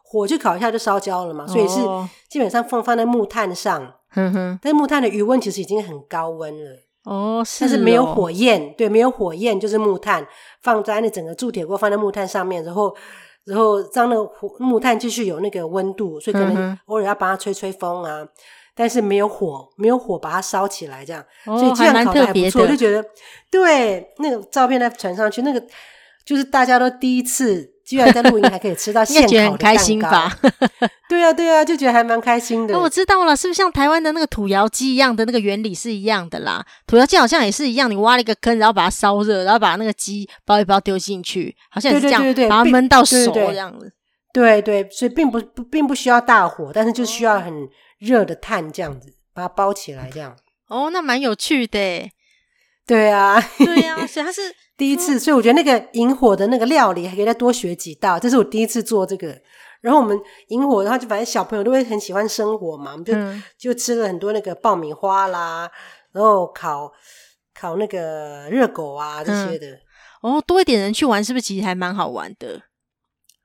[0.04, 1.46] 火就烤一下就烧焦了嘛。
[1.46, 1.80] 所以是
[2.28, 4.58] 基本上放放在木炭上，嗯哼。
[4.60, 6.70] 但是木炭的余温其实已经很高温了，
[7.04, 10.26] 哦，是哦，但是没有火焰，对，没有火焰就是木炭
[10.62, 12.94] 放在那整个铸铁锅放在木炭上面，然后
[13.44, 18.26] 然后让那个火木炭继续有那个温度，所以可能偶尔要帮它吹吹风啊。
[18.78, 22.60] 但是没有火，没有火把它烧起来，这样，哦、所以这样烤的还不错。
[22.60, 23.02] 我就觉得，
[23.50, 25.64] 对那个照片再传上去，那个
[26.26, 30.36] 就是大家都第一次，居然在露营还可以吃到 现烤的蛋糕，很开心吧？
[31.08, 32.72] 对啊，对啊，就觉得还蛮开心的。
[32.72, 36.64] 那、哦、我知道了，是不是像台湾的那个土窑鸡一样的那个原理是一样的啦？
[36.86, 43.92] 土窑鸡好像也是一样，你挖了一个坑，然后把它烧热，然后把那个鸡包一包丢进去，好像也是这样，对对对对，把它焖到熟这样子。
[44.32, 47.68] 对对，所以并不不并不需要大火，但是就需要很。
[47.98, 50.36] 热的炭这样子把它包起来，这样
[50.68, 52.10] 哦，那蛮有趣的。
[52.86, 58.18] 对啊，对啊，所以它是第一次，所以我觉得那个引火的那个料理还可以再多学几道。
[58.18, 59.40] 这是我第一次做这个，
[59.80, 65.70] 然后我们引火，然后就反正小朋友都会很喜欢生火嘛，我们就、嗯、就吃了很多那个爆米花啦，
[66.12, 66.92] 然后烤
[67.58, 69.66] 烤那个热狗啊这些的、
[70.22, 70.36] 嗯。
[70.36, 72.62] 哦，多一点人去玩，是不是其实还蛮好玩的？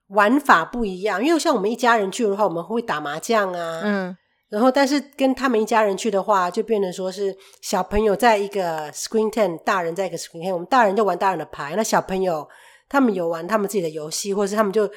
[0.08, 4.18] 玩法不一样，因为像我们一家人去的话，我们会打麻将啊，嗯。
[4.52, 10.52] 然后，但是跟他们一家人去的话，就变成说是小朋友在一个 screen tent，大人在一个 screen tent。
[10.52, 12.46] 我们大人就玩大人的牌，那小朋友
[12.90, 14.92] 他们有玩他们自己的游戏，或者是他们就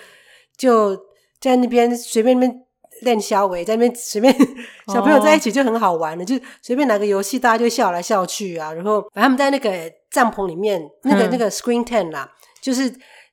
[0.59, 0.97] 就
[1.41, 2.63] 在那边随便那边
[3.03, 4.35] 练小伟，在那边随便
[4.93, 8.73] 小朋友在一起就很好玩的，哦、就随便拿个游戏，大家就笑来笑去啊。
[8.73, 9.71] 然后反正他们在那个
[10.11, 12.29] 帐篷里面，那个、嗯、那个 screen tent 啦，
[12.61, 12.93] 就是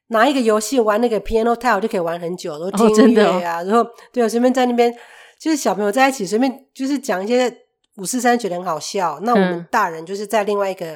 [0.10, 4.96] 拿一个游戏玩那个 piano tile 就可以玩很久，然后听音乐啊，哦哦、然后对，随便在那边。
[5.42, 7.52] 就是小朋友在一起随便就是讲一些
[7.98, 9.20] 五四三，觉得很好笑。
[9.24, 10.96] 那我们大人就是在另外一个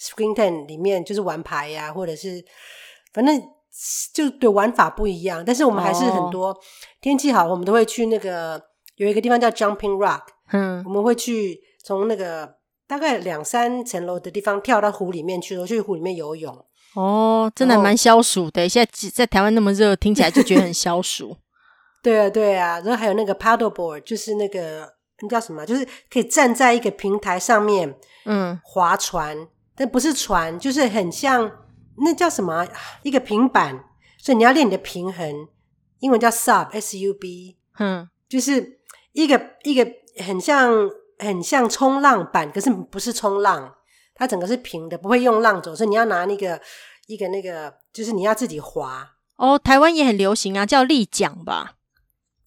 [0.00, 2.42] screen tent 里面，就是玩牌呀、啊，或者是
[3.12, 3.38] 反正
[4.14, 5.44] 就对玩法不一样。
[5.44, 6.56] 但是我们还是很多、哦、
[7.02, 8.58] 天气好，我们都会去那个
[8.96, 12.54] 有一个地方叫 Jumping Rock，嗯，我们会去从那个
[12.88, 16.64] 大概两三层楼的地方跳到湖里面去，然后去湖里面游泳。
[16.94, 18.66] 哦，真的蛮消暑的。
[18.66, 21.36] 现在在台湾那么热，听起来就觉得很消暑。
[22.02, 25.64] 对啊，对啊，然后还有那个 paddleboard，就是那个那叫什么？
[25.64, 31.50] 就是可以站在一个平台上面，嗯，划船，但不是船，就是很像
[31.98, 32.66] 那叫什么？
[33.02, 33.84] 一个平板，
[34.18, 35.48] 所以你要练你的平衡。
[36.00, 38.80] 英文叫 sub，s u b，嗯，就是
[39.12, 39.88] 一个一个
[40.24, 43.72] 很像很像冲浪板，可是不是冲浪，
[44.16, 46.60] 它整个是平的，不会用浪走，所以你要拿那个
[47.06, 49.12] 一个那个，就是你要自己划。
[49.36, 51.76] 哦，台湾也很流行啊，叫立桨吧。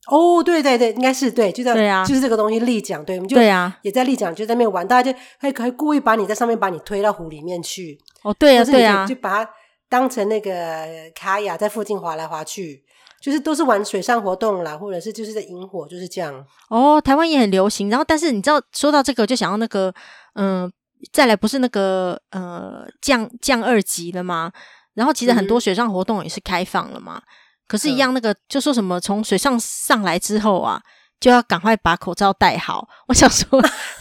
[0.08, 7.98] 哦，对对对，应该是对，就在对啊，就是这个东西立桨，对，我们就对啊，也在立桨，就在那边玩，大家就还可以故意把你在上面把你推到湖里面去。
[8.24, 9.52] 哦，对啊，对啊，就把它
[9.90, 12.84] 当成那个卡雅在附近划来划去，
[13.20, 16.46] 就是都是玩水上活动啦，或者是就是在引火，就是这样。
[16.70, 19.92] 哦，台湾也很流行，然后但是你知道说到这个，就想要那个
[20.36, 20.72] 嗯，
[21.12, 24.52] 再来不是那个呃降降二级了吗？
[24.94, 27.18] 然后其实很多水上活动也是开放了嘛。
[27.18, 27.32] 嗯
[27.68, 30.82] 可是，一样那个就说什么从水上上来之后啊，
[31.20, 32.88] 就要赶快把口罩戴好。
[33.08, 33.48] 我想说，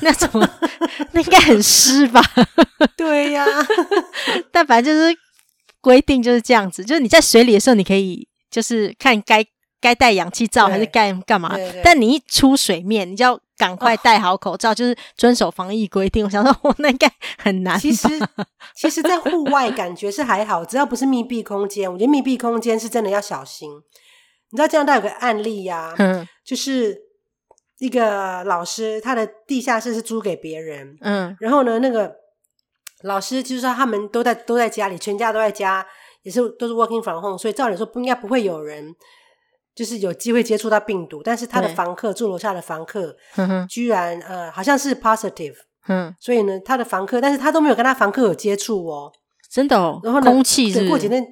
[0.00, 0.48] 那怎么
[1.12, 2.22] 那应该很湿吧？
[2.96, 3.44] 对呀，
[4.52, 5.16] 但反正就是
[5.80, 9.44] 规定就是这样子，就是你在水里的时候，你可以就是看该
[9.80, 11.56] 该戴氧气罩还是该干嘛。
[11.82, 13.40] 但你一出水面，你就要。
[13.56, 16.24] 赶快戴好口罩，哦、就是遵守防疫规定。
[16.24, 17.78] 我想说，我那应该很难。
[17.78, 18.08] 其实，
[18.74, 23.70] 其实，在户外感觉是还好，只要不是密闭空间，我觉得密闭空间是真的要小心。
[24.50, 26.96] 你知道，加拿大有个案例呀、啊，嗯，就是
[27.78, 32.14] 一个老师，他的地下室是租给别人，嗯，然后呢，那个
[33.02, 35.86] 老师就是说他们都在都在家里，全家都在家，
[36.22, 38.94] 也是都是 working from home，所以照理说不应该不会有人。
[39.74, 43.16] 就是有机会接触到病毒，但是他的房客住楼下的房客，
[43.68, 45.54] 居然呃好像是 positive，
[45.88, 49.12] 嗯，所以呢，他的房客，但是他都没有跟他房客有接触哦，
[49.50, 51.26] 真的哦，然后呢，空气是，是过几天，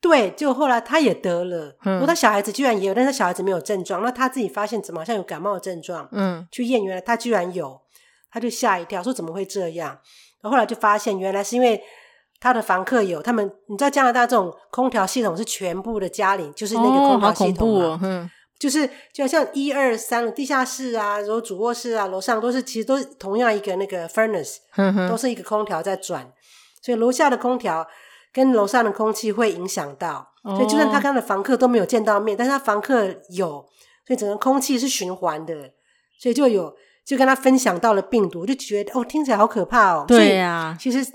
[0.00, 7.80] 对，就后来他也得了，嗯，然后他小孩子居然也有，但是小孩子没有症状，那他自己发现怎么好像有感冒的症状，嗯，去验原来他居然有，
[8.30, 9.88] 他就吓一跳，说怎么会这样？
[10.40, 11.82] 然后后来就发现原来是因为。
[12.44, 18.30] 他的房客有他们，你知道加拿大这种空调系统是全部的家里就是那个空调系统嘛，嗯、哦，
[18.60, 26.30] 就是就像一二三地下室啊，然后主卧室啊，楼上都是其实都是同样一个那个 furnace，嗯，都是一个空调在转，
[26.82, 27.86] 所以楼下的空调
[28.30, 33.66] 跟楼上的空气会影响到，哦、所以就算他跟他的房客都没有见到面，但是他房客有，
[34.06, 35.54] 所以整个空气是循环的，
[36.20, 36.76] 所以就有
[37.06, 41.10] 就跟他分享到了病毒，就觉得哦听起来好可怕哦，对呀、啊，其实。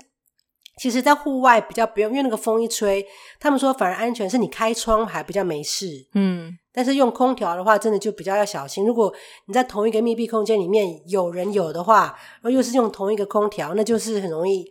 [0.80, 3.06] 其实，在户外比较不用，因为那个风一吹，
[3.38, 5.86] 他们说反而安全，是你开窗还比较没事。
[6.14, 8.86] 嗯，但是用空调的话，真的就比较要小心。
[8.86, 9.12] 如果
[9.44, 14.64] 你在同一个密闭空间里面有人有的话，然后又是用同一个空调，那就是很容易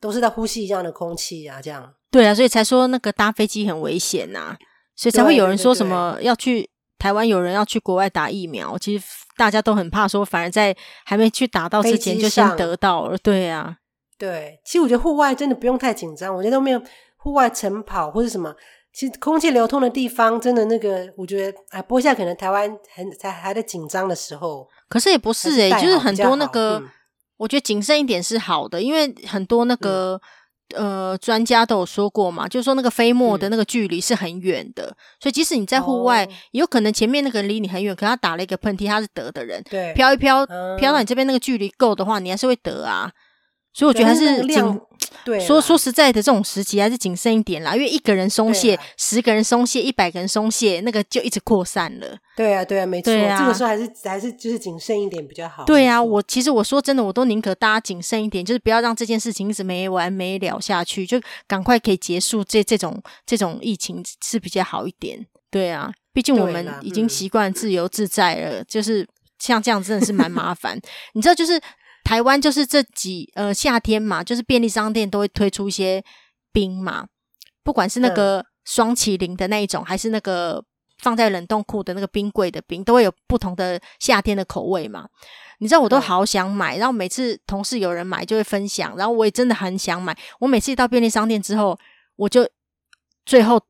[0.00, 1.92] 都是在呼吸一样的空气啊，这样。
[2.12, 4.56] 对啊，所以才说那个搭飞机很危险呐、啊，
[4.94, 9.04] 所以才会有人说什么要去台湾，有人要去国外打疫苗，其实
[9.36, 13.18] 大家都很怕说，反而在还没去打到之前就先得到了。
[13.18, 13.78] 对啊。
[14.18, 16.34] 对，其实我觉得户外真的不用太紧张。
[16.34, 16.82] 我觉得都没有
[17.16, 18.52] 户外晨跑或者什么，
[18.92, 26.88] 其实空气流通的地方，真的那个，我觉得啊，不过现在可能台湾还在还在紧张的时候，可是也不是诶、欸，就是很多那个，嗯、
[27.36, 30.20] 我觉得谨慎一点是好的，因为很多那个、
[30.74, 43.12] 嗯、呃专家都有说过嘛，就是说那个飞沫的那个距离是很远的，嗯、所以即使你在户外，也、哦、有可能前面那个离你很远，可他打了一个喷嚏，他是得的人，对，飘一飘，嗯、飘到你这边那个距离够的话，你还是会得啊。
[43.78, 44.80] 所以我觉得还是谨，
[45.24, 47.76] 对，说说实在的，这种时期还是谨慎一点啦。
[47.76, 52.18] 因为一个人松懈，啊、十个人松懈，一百个人松懈，那个就一直扩散了。
[52.36, 53.12] 对啊，对啊，没错。
[53.12, 55.62] 啊、这个时候还是还是就是谨慎一点比较好。
[55.64, 65.24] 对啊，我其实我说真的，我都宁可大家谨慎一点，就是不要让这件事情一直没完没了下去，就赶快可以结束这这种这种疫情是比较好一点。
[65.52, 69.06] 对啊，毕竟我们已经习惯自由自在了，嗯、就是
[69.38, 70.76] 像这样真的是蛮麻烦。
[71.14, 71.60] 你知道，就是。
[72.08, 76.02] 台湾就是这几呃夏天嘛，就是便利商店都会推出一些
[76.50, 77.06] 冰嘛，
[77.62, 80.64] 不管是那个双麒麟的那一种，嗯、还是那个
[81.02, 85.06] 放在冷冻库的那个冰柜的冰，都会有不同的夏天的口味嘛。
[85.58, 90.16] 你知道我都好想买，嗯、然后每次同事有人买就会分享，然后我也真的很想买。
[90.40, 91.78] 我每次一到便利商店之后，
[92.16, 92.48] 我就
[93.26, 93.60] 最后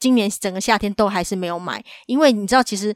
[0.00, 2.92] 今年整个夏天都还是没有买，因为你知道其实。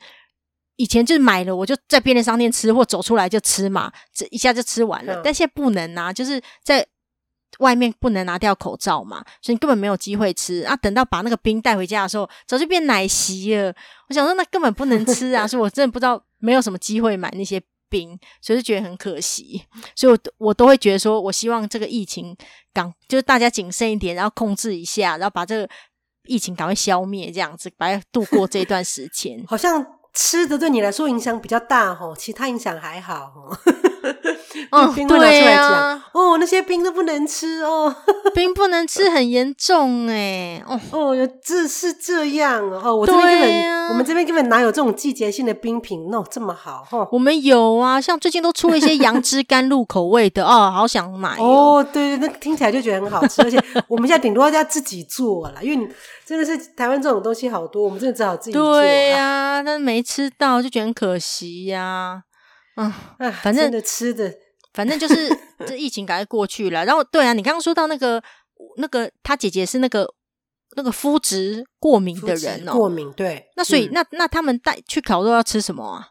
[0.80, 5.16] 以前就是买了，我就在便利商店吃，或走出来就吃嘛，这一下就吃完了。
[5.16, 6.86] 嗯、但现在不能啊，就是在
[7.58, 10.74] 外面不能拿掉口罩嘛，所以你根本没有机会吃啊。
[10.74, 13.74] 等到把那个冰带回家的时候，早就变奶昔了。
[14.08, 19.62] 我想说，那根本不能吃啊， 所以我真的不知道没有什么机会买那些冰，所以就觉得很可惜。
[19.94, 22.34] 所以我，我我都会觉得说，我希望这个疫情
[22.72, 25.68] 赶，就是大家谨慎一点，然后控制一下，然后把这个
[26.24, 29.44] 疫情赶快消灭，这样子，把它度过这段时间。
[29.46, 29.84] 好像。
[30.12, 33.56] 吃的对你来说影响比较大哦，其他影响还好
[34.70, 34.78] 吼。
[34.82, 37.94] 哦，对啊，哦，那些冰都不能吃哦，
[38.34, 40.62] 冰不能吃很严重哎。
[40.66, 42.94] 哦哦，这是这样哦。
[42.94, 46.08] 我这边根本，啊、我们这边根本哪有这种季节性的冰品？
[46.08, 47.08] 喏，这么好哈。
[47.12, 51.78] 我们有啊，像最近都出了一些杨枝甘露口味的 哦，好想买哦。
[51.78, 55.88] 哦，对对，那听起来就觉得很好吃，而且我们现在顶多要自己做了，因为你。
[56.30, 58.80] 真的是台湾这种东西好多，我们真的只好自己做。
[58.80, 62.22] 对呀、啊，但是没吃到就觉得很可惜呀、啊。
[63.18, 64.32] 嗯，反正的吃的，
[64.72, 65.28] 反正就是
[65.66, 66.84] 这疫情赶快过去了。
[66.84, 68.22] 然后，对啊，你刚刚说到那个
[68.78, 70.08] 那个他姐姐是那个
[70.76, 73.46] 那个肤质过敏的人哦，过敏对。
[73.56, 76.08] 那所以、嗯、那那他们带去烤肉要吃什么啊？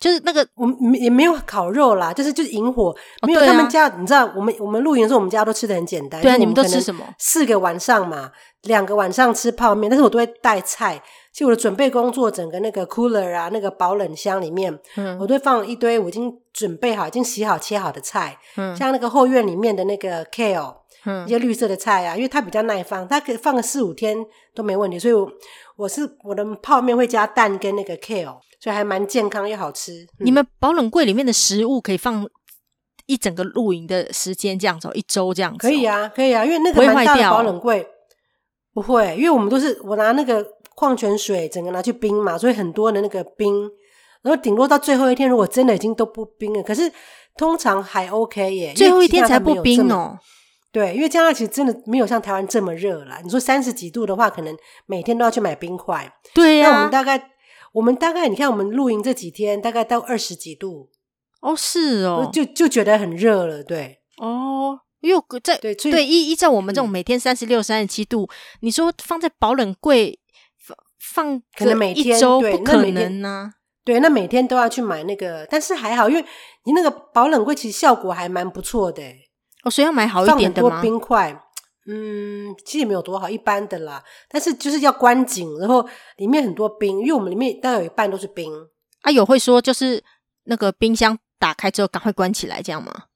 [0.00, 2.92] 就是那个我们也没有烤肉啦，就是就是引火，
[3.24, 3.86] 没有他们家。
[3.96, 6.20] 你知道，我们我们露营的时候，我们家都吃的很简单。
[6.20, 7.06] 对啊，你们都吃什么？
[7.20, 11.00] 四个晚上嘛，两个晚上吃泡面，但是我都会带菜。
[11.32, 24.16] 其实我的准备工作，整个那个 cooler 啊，那个保冷箱里面，嗯，我都会放一堆我已经准备好、已经洗好、切好的菜，嗯，像那个后院里面的那个 kale，嗯，一些绿色的菜啊，因为它比较耐放，它可以放个四五天
[24.54, 24.98] 都没问题。
[24.98, 25.30] 所以我，
[25.76, 28.38] 我是我的泡面会加蛋跟那个 kale。
[28.60, 30.06] 所以还蛮健康又好吃。
[30.20, 32.24] 你们保冷柜里面的食物可以放
[33.06, 35.58] 一整个露营的时间，这样子，一周这样子。
[35.58, 37.84] 可以啊，可以啊，因为那个蛮大的保冷柜
[38.72, 43.70] 不会，因为我们都是我拿那个矿泉水整个拿去冰嘛，所以很多的那个冰，
[44.22, 46.92] 然后顶多到最后一天，如果真的已经都不冰了，可是
[47.36, 48.72] 通常还 OK 耶。
[48.74, 50.18] 最后一天才不冰哦。
[50.70, 53.20] 对，因为加拿大其实真的没有像台湾这么热啦。
[53.22, 54.56] 你说三十几度的话，可能
[54.86, 56.12] 每天都要去买冰块。
[56.34, 57.28] 对呀、啊，那我们大概。
[57.72, 60.90] 我们大概你看，我们露营这几天大概到二十几度
[61.40, 68.28] 哦，是哦，就就觉得很热了，对哦，因为在对对依依照我们这种每天三十六、三十七度，
[68.60, 70.20] 你说放在保冷柜
[71.02, 73.50] 放放可能每天对不可能呢？
[73.84, 76.24] 对，那每天都要去买那个，但是还好，因为
[76.64, 79.02] 你那个保冷柜其实效果还蛮不错的
[79.64, 80.68] 哦，所以要买好一点的吗？
[80.68, 81.42] 放很多冰块。
[81.84, 84.00] 嗯，其实也没有多好，一般的啦。
[84.28, 85.84] 但是就是要关紧，然后
[86.16, 88.52] 里面很多冰，因为我们里面大概有一半都是冰。
[89.00, 90.00] 啊，有会说就是
[90.44, 93.06] 那个冰箱打开之后赶快关起来这样吗？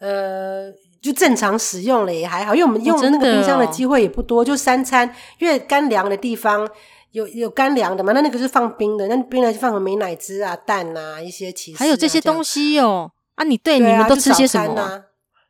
[0.00, 5.14] 呃，就正常使用了也还好，因为我们用那个冰箱的机会也不多，就三餐。
[5.38, 6.68] 因为干粮的地方
[7.12, 13.12] 有有干粮的嘛，那那个是放冰的，那冰的就放个美奶滋啊、蛋啊一些起司、啊，还有这些东西哦。
[13.36, 15.04] 啊，你对，你们都吃些什么、啊？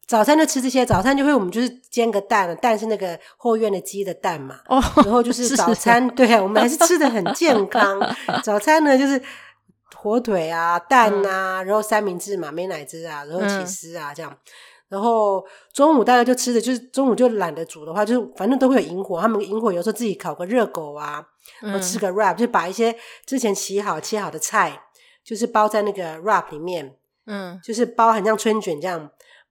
[0.07, 4.57] 早餐就吃这些，早餐就会我们就是煎个蛋，蛋是那个后院的鸡的蛋嘛。
[4.67, 8.01] 哦，然后就是早餐，是是对啊，我们还是吃的很健康。
[8.45, 9.21] 早餐呢就是
[9.97, 14.35] 火腿啊、蛋啊，嗯、然后三明治嘛、美奶滋啊，然后起司啊、嗯、这样。
[14.89, 21.23] 然后中午大家就吃的就是中午就懒得煮的话，就是反正都会有萤火，他们萤火有时候自己烤个热狗啊，
[21.61, 22.97] 然后吃个 wrap，、嗯、就把一些
[23.27, 24.81] 之前洗好切好的菜，
[25.23, 26.97] 就是包在那个 wrap 里面，
[27.27, 29.11] 嗯，就是包很像春卷这样，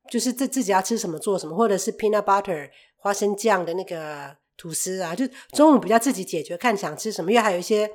[0.10, 7.88] 就是自自己要吃什么做什么，或者是 peanut butter 花生酱的那个吐司啊，就中午比较自己解决，看想吃什么，因为还有一些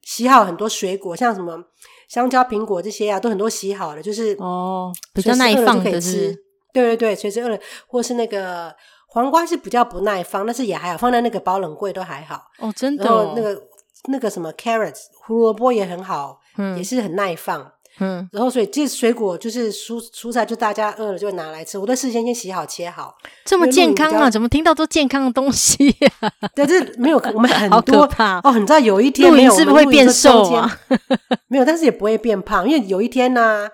[0.00, 1.62] 洗好很多水果，像什么
[2.08, 6.47] 香蕉、苹果这些啊，都很多洗好的，就是哦，比较耐放的吃。
[6.72, 8.74] 对对对，随时饿了，或是那个
[9.08, 12.42] 黄瓜是比较不耐放，但是也还好，放在那个保冷柜都还好。
[12.58, 13.06] 哦，真的、哦。
[13.06, 13.62] 然后那个
[14.08, 17.72] 那个什么 carrots 胡萝卜也很好，嗯，也是很耐放。
[18.00, 21.76] 嗯，然后所以这水果就是蔬蔬菜，就大家饿了就拿来吃。
[21.76, 24.30] 我都事先先洗好切好，这么健康啊？
[24.30, 26.30] 怎么听到都健康的东西、啊？
[26.54, 28.08] 对，这没有我们很多
[28.44, 28.52] 哦。
[28.56, 30.78] 你知道有一天没有是不是会变瘦啊？
[31.48, 33.70] 没有，但是也不会变胖，因为有一天呢、啊。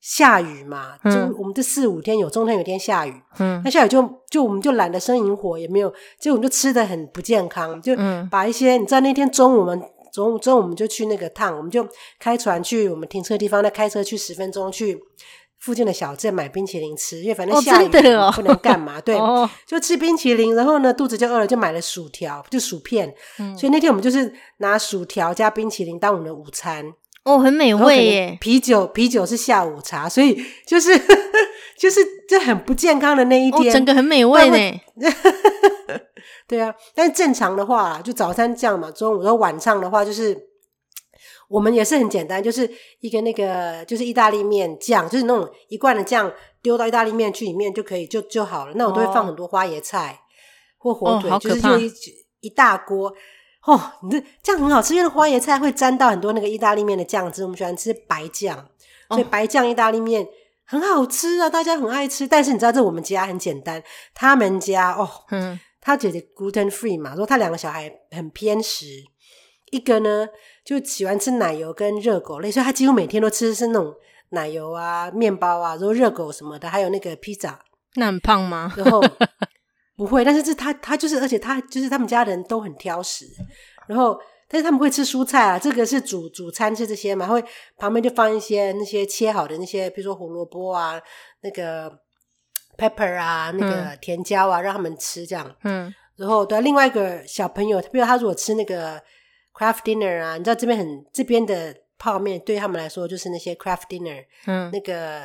[0.00, 7.94] 下雨嘛，就我们这四五天有，中间有一天下雨，嗯，那下雨就就我们就懒得生营火，也没有，就我们就吃的很不健康，就
[8.30, 9.82] 把一些、嗯、你知道那天中午我们
[10.12, 11.86] 中午中午我们就去那个趟，我们就
[12.18, 14.98] 开船去我们停车的地方，那开车去十分钟去
[15.58, 26.94] 附近的小镇买冰淇淋吃，因为反正下雨、不能干嘛， 对，哦、就吃冰淇淋，然后呢肚子就饿了，就买了薯条，就薯片，嗯、所以那天我们就是拿薯条加冰淇淋当我们的午餐。
[27.28, 28.38] 哦，很美味耶！
[28.40, 31.38] 啤酒，啤酒是下午茶，所以 就是呵呵
[31.78, 34.80] 就是这很不健康的那一天，哦、整个很美味呢。
[36.48, 40.48] 对啊，但是正常的话，就早餐这样嘛，中午和晚上的话，就是
[41.50, 48.72] 我们也是很简单，就是一个那个就是意大利面酱，就是那种一罐的酱丢到意大利面去里面就可以就就好了。
[48.76, 50.18] 那我都会放很多花椰菜
[50.78, 51.92] 或火腿，哦、就是就一
[52.40, 53.12] 一大锅。
[53.68, 57.42] 哦，你这这样很好吃，因为花椰菜会沾到很多那个意大利面的酱汁。
[57.42, 58.66] 我们喜欢吃白酱，
[59.10, 60.26] 所以白酱意大利面
[60.64, 62.26] 很好吃啊，大家很爱吃。
[62.26, 63.82] 但是你知道，这我们家很简单，
[64.14, 68.86] 他们家哦，嗯，他姐姐 gluten free 嘛，说他两个小孩很偏食，
[69.70, 70.26] 一个呢
[70.64, 73.94] 就喜欢吃奶油跟热狗类，所以他几乎每天都吃的是那种
[74.30, 77.60] 奶油啊、面包啊，然后热狗什么的，还有那个披萨。
[77.96, 78.72] 那很胖吗？
[78.78, 79.04] 然后。
[79.98, 83.26] 不会，但是这他他就是，而且他就是他们家人都很挑食，
[83.88, 87.44] 然后但是他们会吃蔬菜啊，这个是主主餐是这些嘛，会
[87.76, 91.02] 旁边就放一些那些切好的那些，比如说胡萝卜啊，
[91.40, 91.90] 那个
[92.76, 95.52] pepper 啊，那个甜椒啊，嗯、让他们吃这样。
[95.64, 99.02] 嗯，然后对另外一个小朋友，比如他如果吃那个
[99.52, 105.22] craft dinner 啊，你知道这边很这边的泡面对他们来说就是那些 craft dinner，嗯，那个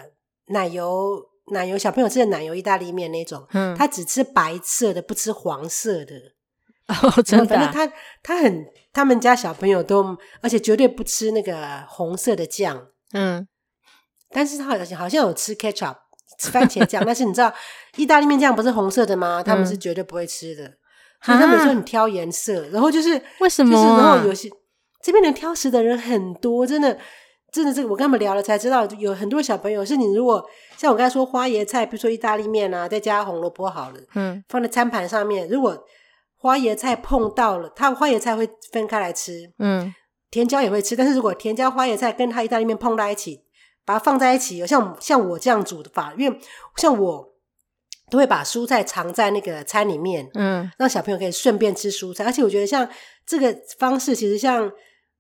[0.47, 1.29] 奶油。
[1.51, 6.15] 奶油小朋友吃的奶油意大利面那种，嗯，他只吃白色的，不吃黄色的。
[6.87, 7.59] 哦，真的、啊？
[7.59, 12.87] 反正他他很，他们家小朋友都，而且绝对不吃那个红色的酱。
[13.13, 13.47] 嗯，
[14.29, 15.95] 但是他好像好像有吃 ketchup
[16.39, 17.53] 吃番茄酱， 但是你知道
[17.95, 19.43] 意大利面酱不是红色的吗？
[19.43, 20.63] 他们是绝对不会吃的。
[20.65, 20.77] 嗯、
[21.23, 23.81] 所以他们说很挑颜色，然后就是为什么、啊？
[23.81, 24.49] 就是然后有些
[25.01, 26.97] 这边能挑食的人很多，真的。
[27.53, 30.43] 真的，这个我跟他们聊了才知道，有很多小朋友是你如果
[30.75, 35.85] 像我刚才说花椰菜，比如说意大利面啊，再加红萝卜好了，嗯，放在餐盘上面，如果
[36.35, 39.93] 花椰菜碰到了，他花椰菜会分开来吃，嗯，
[40.31, 43.43] 甜椒也会吃，但是如果甜椒花椰菜跟他意大利面碰在一起，
[43.85, 46.39] 把它放在一起，有像像我这样煮的法，因为
[46.77, 47.33] 像我
[48.09, 52.89] 都会把蔬菜藏在那个餐里面，嗯，让小朋友可以顺便吃蔬菜，而且我觉得像
[53.27, 54.71] 这个方式，其实像。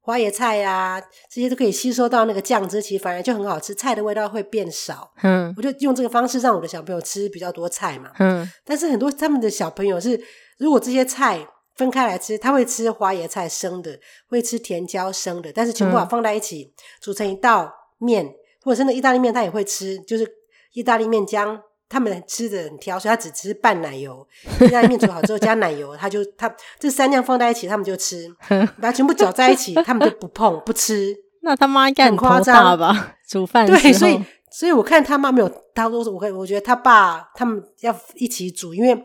[0.05, 5.13] 花椰菜呀、啊，这些都可以吸收到那个酱汁，其实反而就很好吃，菜的味道会变少。
[5.23, 8.11] 嗯，我就用这个方式让我的小朋友吃比较多菜嘛。
[8.19, 10.21] 嗯，但是很多他们的小朋友是，
[10.57, 18.29] 如果这些菜分开来吃，他会吃花椰菜生的，会吃甜椒生的，但是全部把放在一起、嗯、煮成一道面，
[18.61, 20.27] 或者是那意大利面，他也会吃，就是
[20.73, 21.61] 意大利面浆。
[21.93, 24.27] 他们吃的很挑，所以他只吃半奶油。
[24.59, 28.27] 意大利面煮好之后加奶油， 他就他这三样放在一起，他们就吃。
[28.49, 31.15] 把它全部搅在一起， 他们就不碰不吃。
[31.41, 33.15] 那他妈应该很夸张吧？
[33.27, 34.19] 煮饭对，所以
[34.49, 39.03] 所以我看他妈没有，他说我我觉得他爸他们要一起煮，因为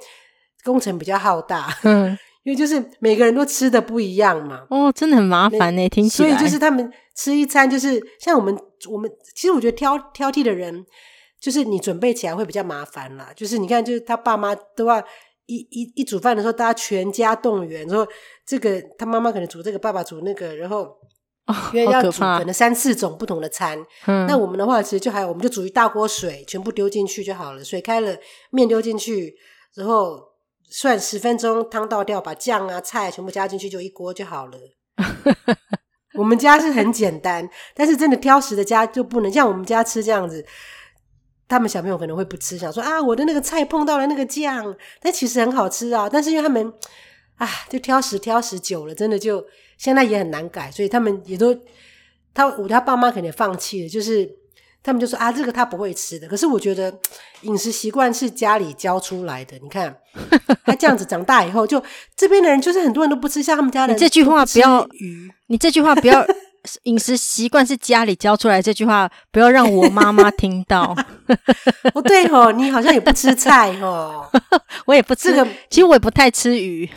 [0.64, 1.68] 工程比较浩大。
[1.82, 4.62] 嗯， 因为就是每个人都吃的不一样嘛。
[4.70, 6.30] 哦，真的很麻烦呢，听起来。
[6.30, 8.58] 所以就是他们吃一餐，就是像我们
[8.88, 10.86] 我们其实我觉得挑挑剔的人。
[11.40, 14.98] 就是你准备起来会比较麻烦啦，就是你看，就是他爸妈都要
[15.46, 18.06] 一一一煮饭的时候，大家全家动员，说
[18.44, 20.96] 这个他妈妈可能煮这个，爸爸煮那个，然后
[21.46, 23.78] 哦、因为要煮可能三四种不同的餐。
[24.06, 27.64] 嗯，那我们的话，其实就还有，我们就煮一大锅水，全部丢进去就好了。
[27.64, 28.14] 水开了，
[28.50, 29.34] 面丢进去，
[29.74, 30.20] 然后
[30.70, 34.58] 算十分钟，汤倒掉，把酱啊菜全部加进去，就一锅就好了。
[36.18, 40.44] 我们家是很简单，但是真的挑食的家就不能像我们家吃这样子。
[41.48, 46.06] 他们小朋友可能会不吃，想说啊，我的那个菜碰到了那个酱，但其实很好吃啊。
[46.06, 46.72] 但是因为他们
[47.36, 49.42] 啊，就挑食挑食久了，真的就
[49.78, 51.56] 现在也很难改，所以他们也都
[52.34, 54.30] 他我他爸妈肯定放弃了，就是
[54.82, 56.28] 他们就说啊，这个他不会吃的。
[56.28, 56.92] 可是我觉得
[57.42, 59.96] 饮食习惯是家里教出来的，你看
[60.66, 61.82] 他这样子长大以后，就
[62.14, 66.26] 这边的人就是很多人都不吃，像他们家的这句话不要鱼，你这句话不要。
[66.84, 70.94] 饮食习惯是家里教出来，这句话不要让我妈妈听到。
[71.94, 74.26] 哦，对哦，你好像也不吃菜哦，
[74.86, 75.30] 我也不吃。
[75.30, 76.88] 这个其实我也不太吃鱼，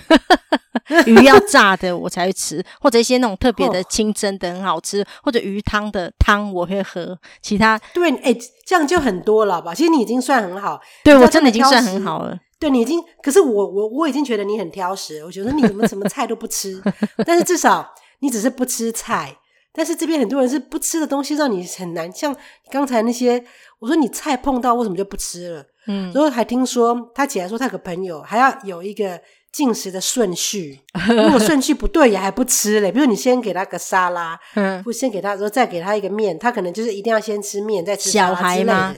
[1.05, 7.17] 鱼要炸的我才会吃，或者一些那种特别的清蒸的很好吃，哦、或者鱼汤的汤我会喝。
[7.41, 9.73] 其他对，哎，这样就很多了吧？
[9.73, 12.37] 其实你已经算很好，对我真的已经算很好了。
[12.59, 16.81] 对，你已经，可是我我我已经觉得你很挑食，我觉得你怎么什么菜都不吃，
[17.25, 19.35] 但是至少你只是不吃菜。
[19.73, 22.11] 但是这边很多人是不吃的东西，让你很难。
[22.11, 22.35] 像
[22.69, 23.43] 刚才那些，
[23.79, 25.65] 我说你菜碰到为什么就不吃了？
[25.87, 29.19] 嗯，然后还听说他姐还说他有个朋友还要有一个
[29.51, 32.91] 进食的顺序， 如果顺序不对也还不吃嘞。
[32.91, 38.09] 比如你先给他个沙拉，嗯，或先给他，然后再给他一个面，他可能就是一定要先吃面再吃。
[38.11, 38.93] 小孩吗？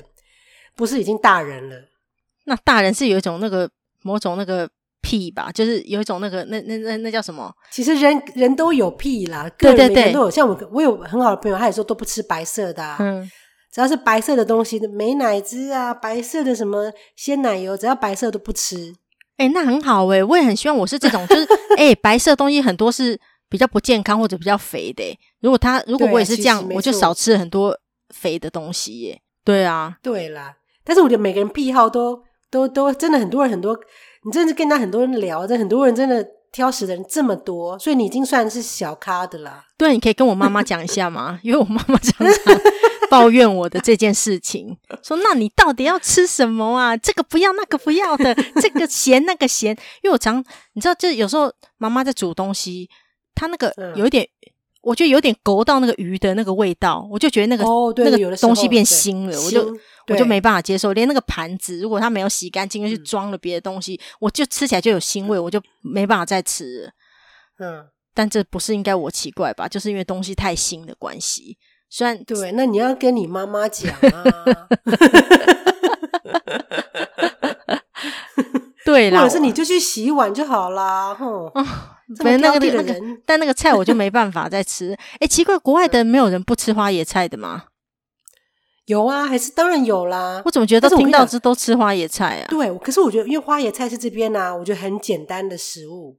[0.76, 1.90] 不是，已经大人了。
[2.46, 3.70] 那大人是有一种那个
[4.02, 4.70] 某种那个。
[5.04, 7.54] 癖吧，就是有一种那个那那那那叫什么？
[7.70, 10.32] 其实人人都有屁啦，个人每个人都有。
[10.32, 12.96] 像我，我有很好的朋友，他也说都不吃白色的啊。
[13.00, 13.30] 嗯，
[13.72, 18.96] 只要是白色的东西，美乃滋啊，白色的什么鲜奶油，只要白色都不吃。
[19.36, 21.44] 哎、欸，那很好哎、欸，我也很希望我是这种，就是
[21.78, 25.20] 哎、 欸，白色东西很多是比较不健康或者比较肥的、欸。
[25.42, 27.78] 如果他如果我也是这样，我就少吃很多
[28.16, 29.20] 肥的东西。
[29.44, 30.56] 对啊，对啦。
[30.86, 33.78] 但是我觉得每个人癖好都都都真的很多人很多。
[34.26, 39.66] 你真的是跟他很多人聊，这很多人真的挑食的人这么多，所以你已经算是小咖的啦。
[39.78, 41.40] 对，你可以跟我妈妈讲一下吗？
[41.44, 42.62] 因为我妈妈常常
[43.10, 46.96] 抱怨我的这件事情，说：“那你到底要吃什么啊？
[46.98, 49.72] 这个不要，那个不要的，这个咸，那个咸。”
[50.02, 50.44] 因为我常
[50.74, 52.90] 你知道，就有时候妈妈在煮东西，
[53.36, 54.24] 她那个有一点。
[54.24, 54.53] 嗯
[54.84, 59.74] 我觉得有点勾到那个鱼的那个味道，我就觉得那个、哦、那个东西变腥了，我就
[60.10, 60.92] 我就没办法接受。
[60.92, 66.92] 连那个盘子，如果它没有洗干净，又去装了别的东西，嗯、我就吃起来就有腥味，我就没办法再吃了。
[67.60, 69.70] 嗯，但这不是应该我奇怪吧？
[69.70, 71.58] 就是因为东西太腥的关系。
[71.90, 74.24] 虽然对，那你要跟你妈妈讲啊。
[78.84, 81.16] 对啦，或者是你就去洗碗就好啦。
[81.16, 81.50] 哼。
[82.24, 84.94] 没那个那个那个，但那个菜我就没办法再 吃。
[85.14, 87.64] 哎、欸，奇怪，国外的没有人不吃花椰菜的吗？
[88.86, 90.42] 有啊，还是当然有啦。
[90.44, 92.46] 我怎么觉得都听到这都吃花椰菜啊？
[92.50, 96.18] 对，可是我觉得因为花椰菜是这边啊，我觉得很简单的食物，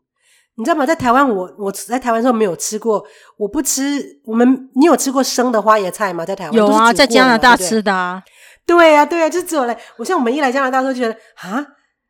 [0.57, 0.87] 你知道吗？
[0.87, 3.05] 在台湾，我我在台湾时候没有吃过，
[3.37, 4.21] 我不吃。
[4.25, 6.25] 我们你有吃过生的花椰菜吗？
[6.25, 8.23] 在台湾有啊，在加拿大吃的啊。
[8.65, 9.79] 对啊，对啊，就只有来。
[9.99, 11.67] 我像我们一来加拿大的时候，觉得啊。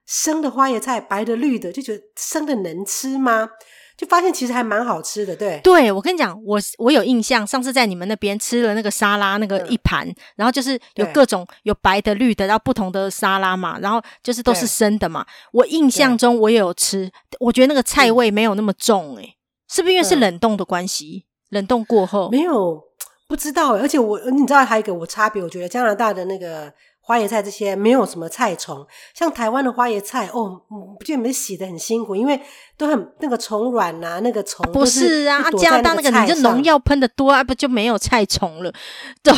[0.06, 3.48] 生的花椰菜，白的绿的，就觉得生的能吃吗？
[3.96, 5.36] 就发现其实还蛮好吃的。
[5.36, 15.24] 对，对我跟你讲，我我有印象，上次在你们那边吃了那个沙拉，那个一盘，嗯、然后就是有各种有白的、绿的，然后不同的沙拉嘛，然后就是都是生的嘛。
[15.52, 19.34] 我印象中我也有吃，我觉得那个菜味没有那么重、欸，诶、嗯、
[19.68, 21.26] 是不是因为是冷冻的关系？
[21.50, 22.82] 嗯、冷冻过后没有
[23.28, 26.74] 不知道、欸，而且我你知道还有一个我差别，我觉得加拿大的那个。
[27.06, 30.62] 花椰菜这些没有什么菜虫，像台湾的花椰菜哦，
[30.98, 32.40] 不觉得你们洗的很辛苦，因为
[32.78, 38.72] 都很那个虫卵呐，那个虫不是啊，加拿大那个你就农药喷的多啊，不就没有菜虫了？
[39.22, 39.30] 对，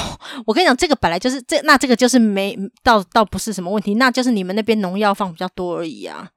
[0.46, 6.28] 我跟你讲，这个本来就是这，那这个就是没倒倒不是什么问题，那就是你们那边农药放比较多而已啊。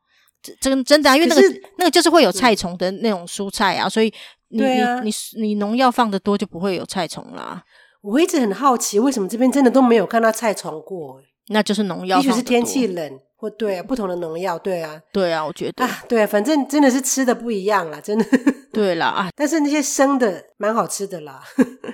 [0.42, 1.42] 这真真的啊，因为那个
[1.78, 4.12] 那个就是会有菜虫的那种蔬菜啊，所以
[4.48, 7.62] 你啊你你你农药放的多就不会有菜虫啦。
[8.02, 11.22] 我一直很好奇，为什么这边真的都没有看到菜虫过？
[11.50, 18.26] 那就是农药，也许是天气冷，或对啊，不同的农药，对啊，对啊，我觉得啊，对啊，反正真的是吃的不一样啦，真的。
[18.72, 21.42] 对啦啊，但是那些生的蛮好吃的啦。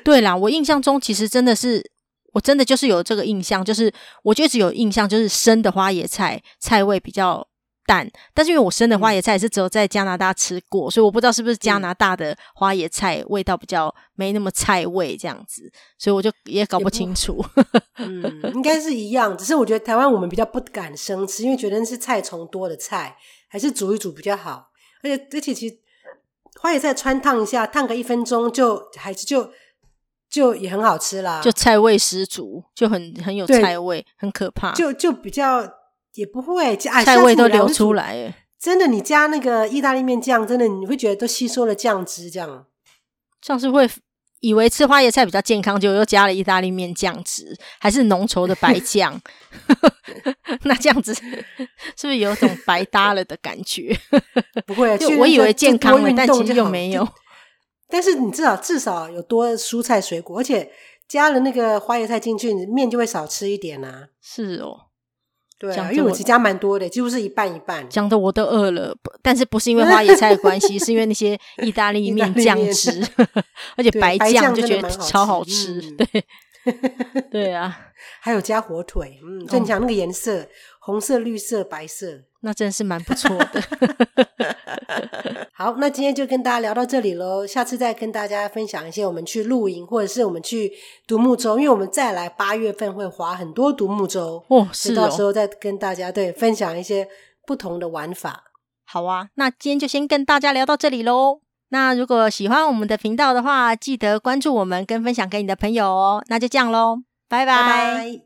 [0.03, 1.82] 对啦，我印象中其实真的是，
[2.34, 3.91] 我真的就是有这个印象，就是
[4.24, 7.47] 我就一直有印象，就是生的花椰菜菜味比较
[7.86, 17.44] 淡，但是因为我生的花椰菜是只有在加拿大吃过，嗯、所以我不知道是不是加拿大的花椰菜味道比较没那么菜味这样子，所以我就也搞不清楚。
[17.98, 18.24] 嗯，
[18.54, 23.18] 应该是一样，只是我觉得台湾我们比较不敢生吃，因为觉得是菜虫多的菜，
[23.48, 24.70] 还是煮一煮比较好。
[25.04, 25.78] 而且而且其实
[26.60, 29.52] 花椰菜穿烫一下，烫个一分钟就还是就
[30.30, 34.72] 就也很好吃啦，就菜味十足，就很很有菜味，很可怕。
[34.74, 35.62] 就就比较
[36.16, 38.34] 也不会，菜味都流出来。
[38.59, 42.66] 真的，你加那个意大利面酱，真的你会觉得都吸收了酱汁，这样
[43.41, 43.89] 像是会。
[44.41, 49.20] 以为吃花椰菜比较健康，就又加了意大利面酱汁，还是浓稠的白酱。
[50.63, 51.16] 那这样子
[51.97, 53.97] 是不是有种白搭了的感觉？
[54.68, 57.07] 不会，就我以为健康了，但其实又没有。
[57.89, 60.72] 但是你至少至少有多蔬菜水果，而且
[61.07, 64.09] 加了那个花椰菜进去，你面就会少吃一点啊。
[64.22, 64.89] 是哦。
[65.58, 67.88] 对啊，因为我其实加蛮多的，几乎是一半一半。
[67.89, 73.01] 讲的我都饿了，但是不是因为花椰菜的关系， 是因为那些意大利面酱汁
[73.78, 75.82] 而且白酱就觉得超好吃。
[75.91, 76.24] 对，
[77.32, 77.78] 对啊，
[78.20, 80.47] 还有加火腿，嗯，就你讲那个颜色，
[80.80, 83.62] 红色、绿色、白色，那真是蛮不错的。
[85.52, 87.46] 好，那今天就跟大家聊到这里喽。
[87.48, 90.72] 下次再跟大家分享一些我们去露营，或者是我们去
[91.08, 97.08] 独木舟，因为我们再来八月份会划很多独木舟哦，是哦，到时候再跟大家对分享一些
[97.48, 98.43] 不同的玩法。
[98.86, 101.39] 好啊，那今天就先跟大家聊到这里喽。
[101.70, 106.24] 那如果喜欢我们的频道的话，记得关注我们跟分享给你的朋友哦。
[106.28, 107.56] 那就这样喽，拜拜。
[107.56, 108.22] 拜拜。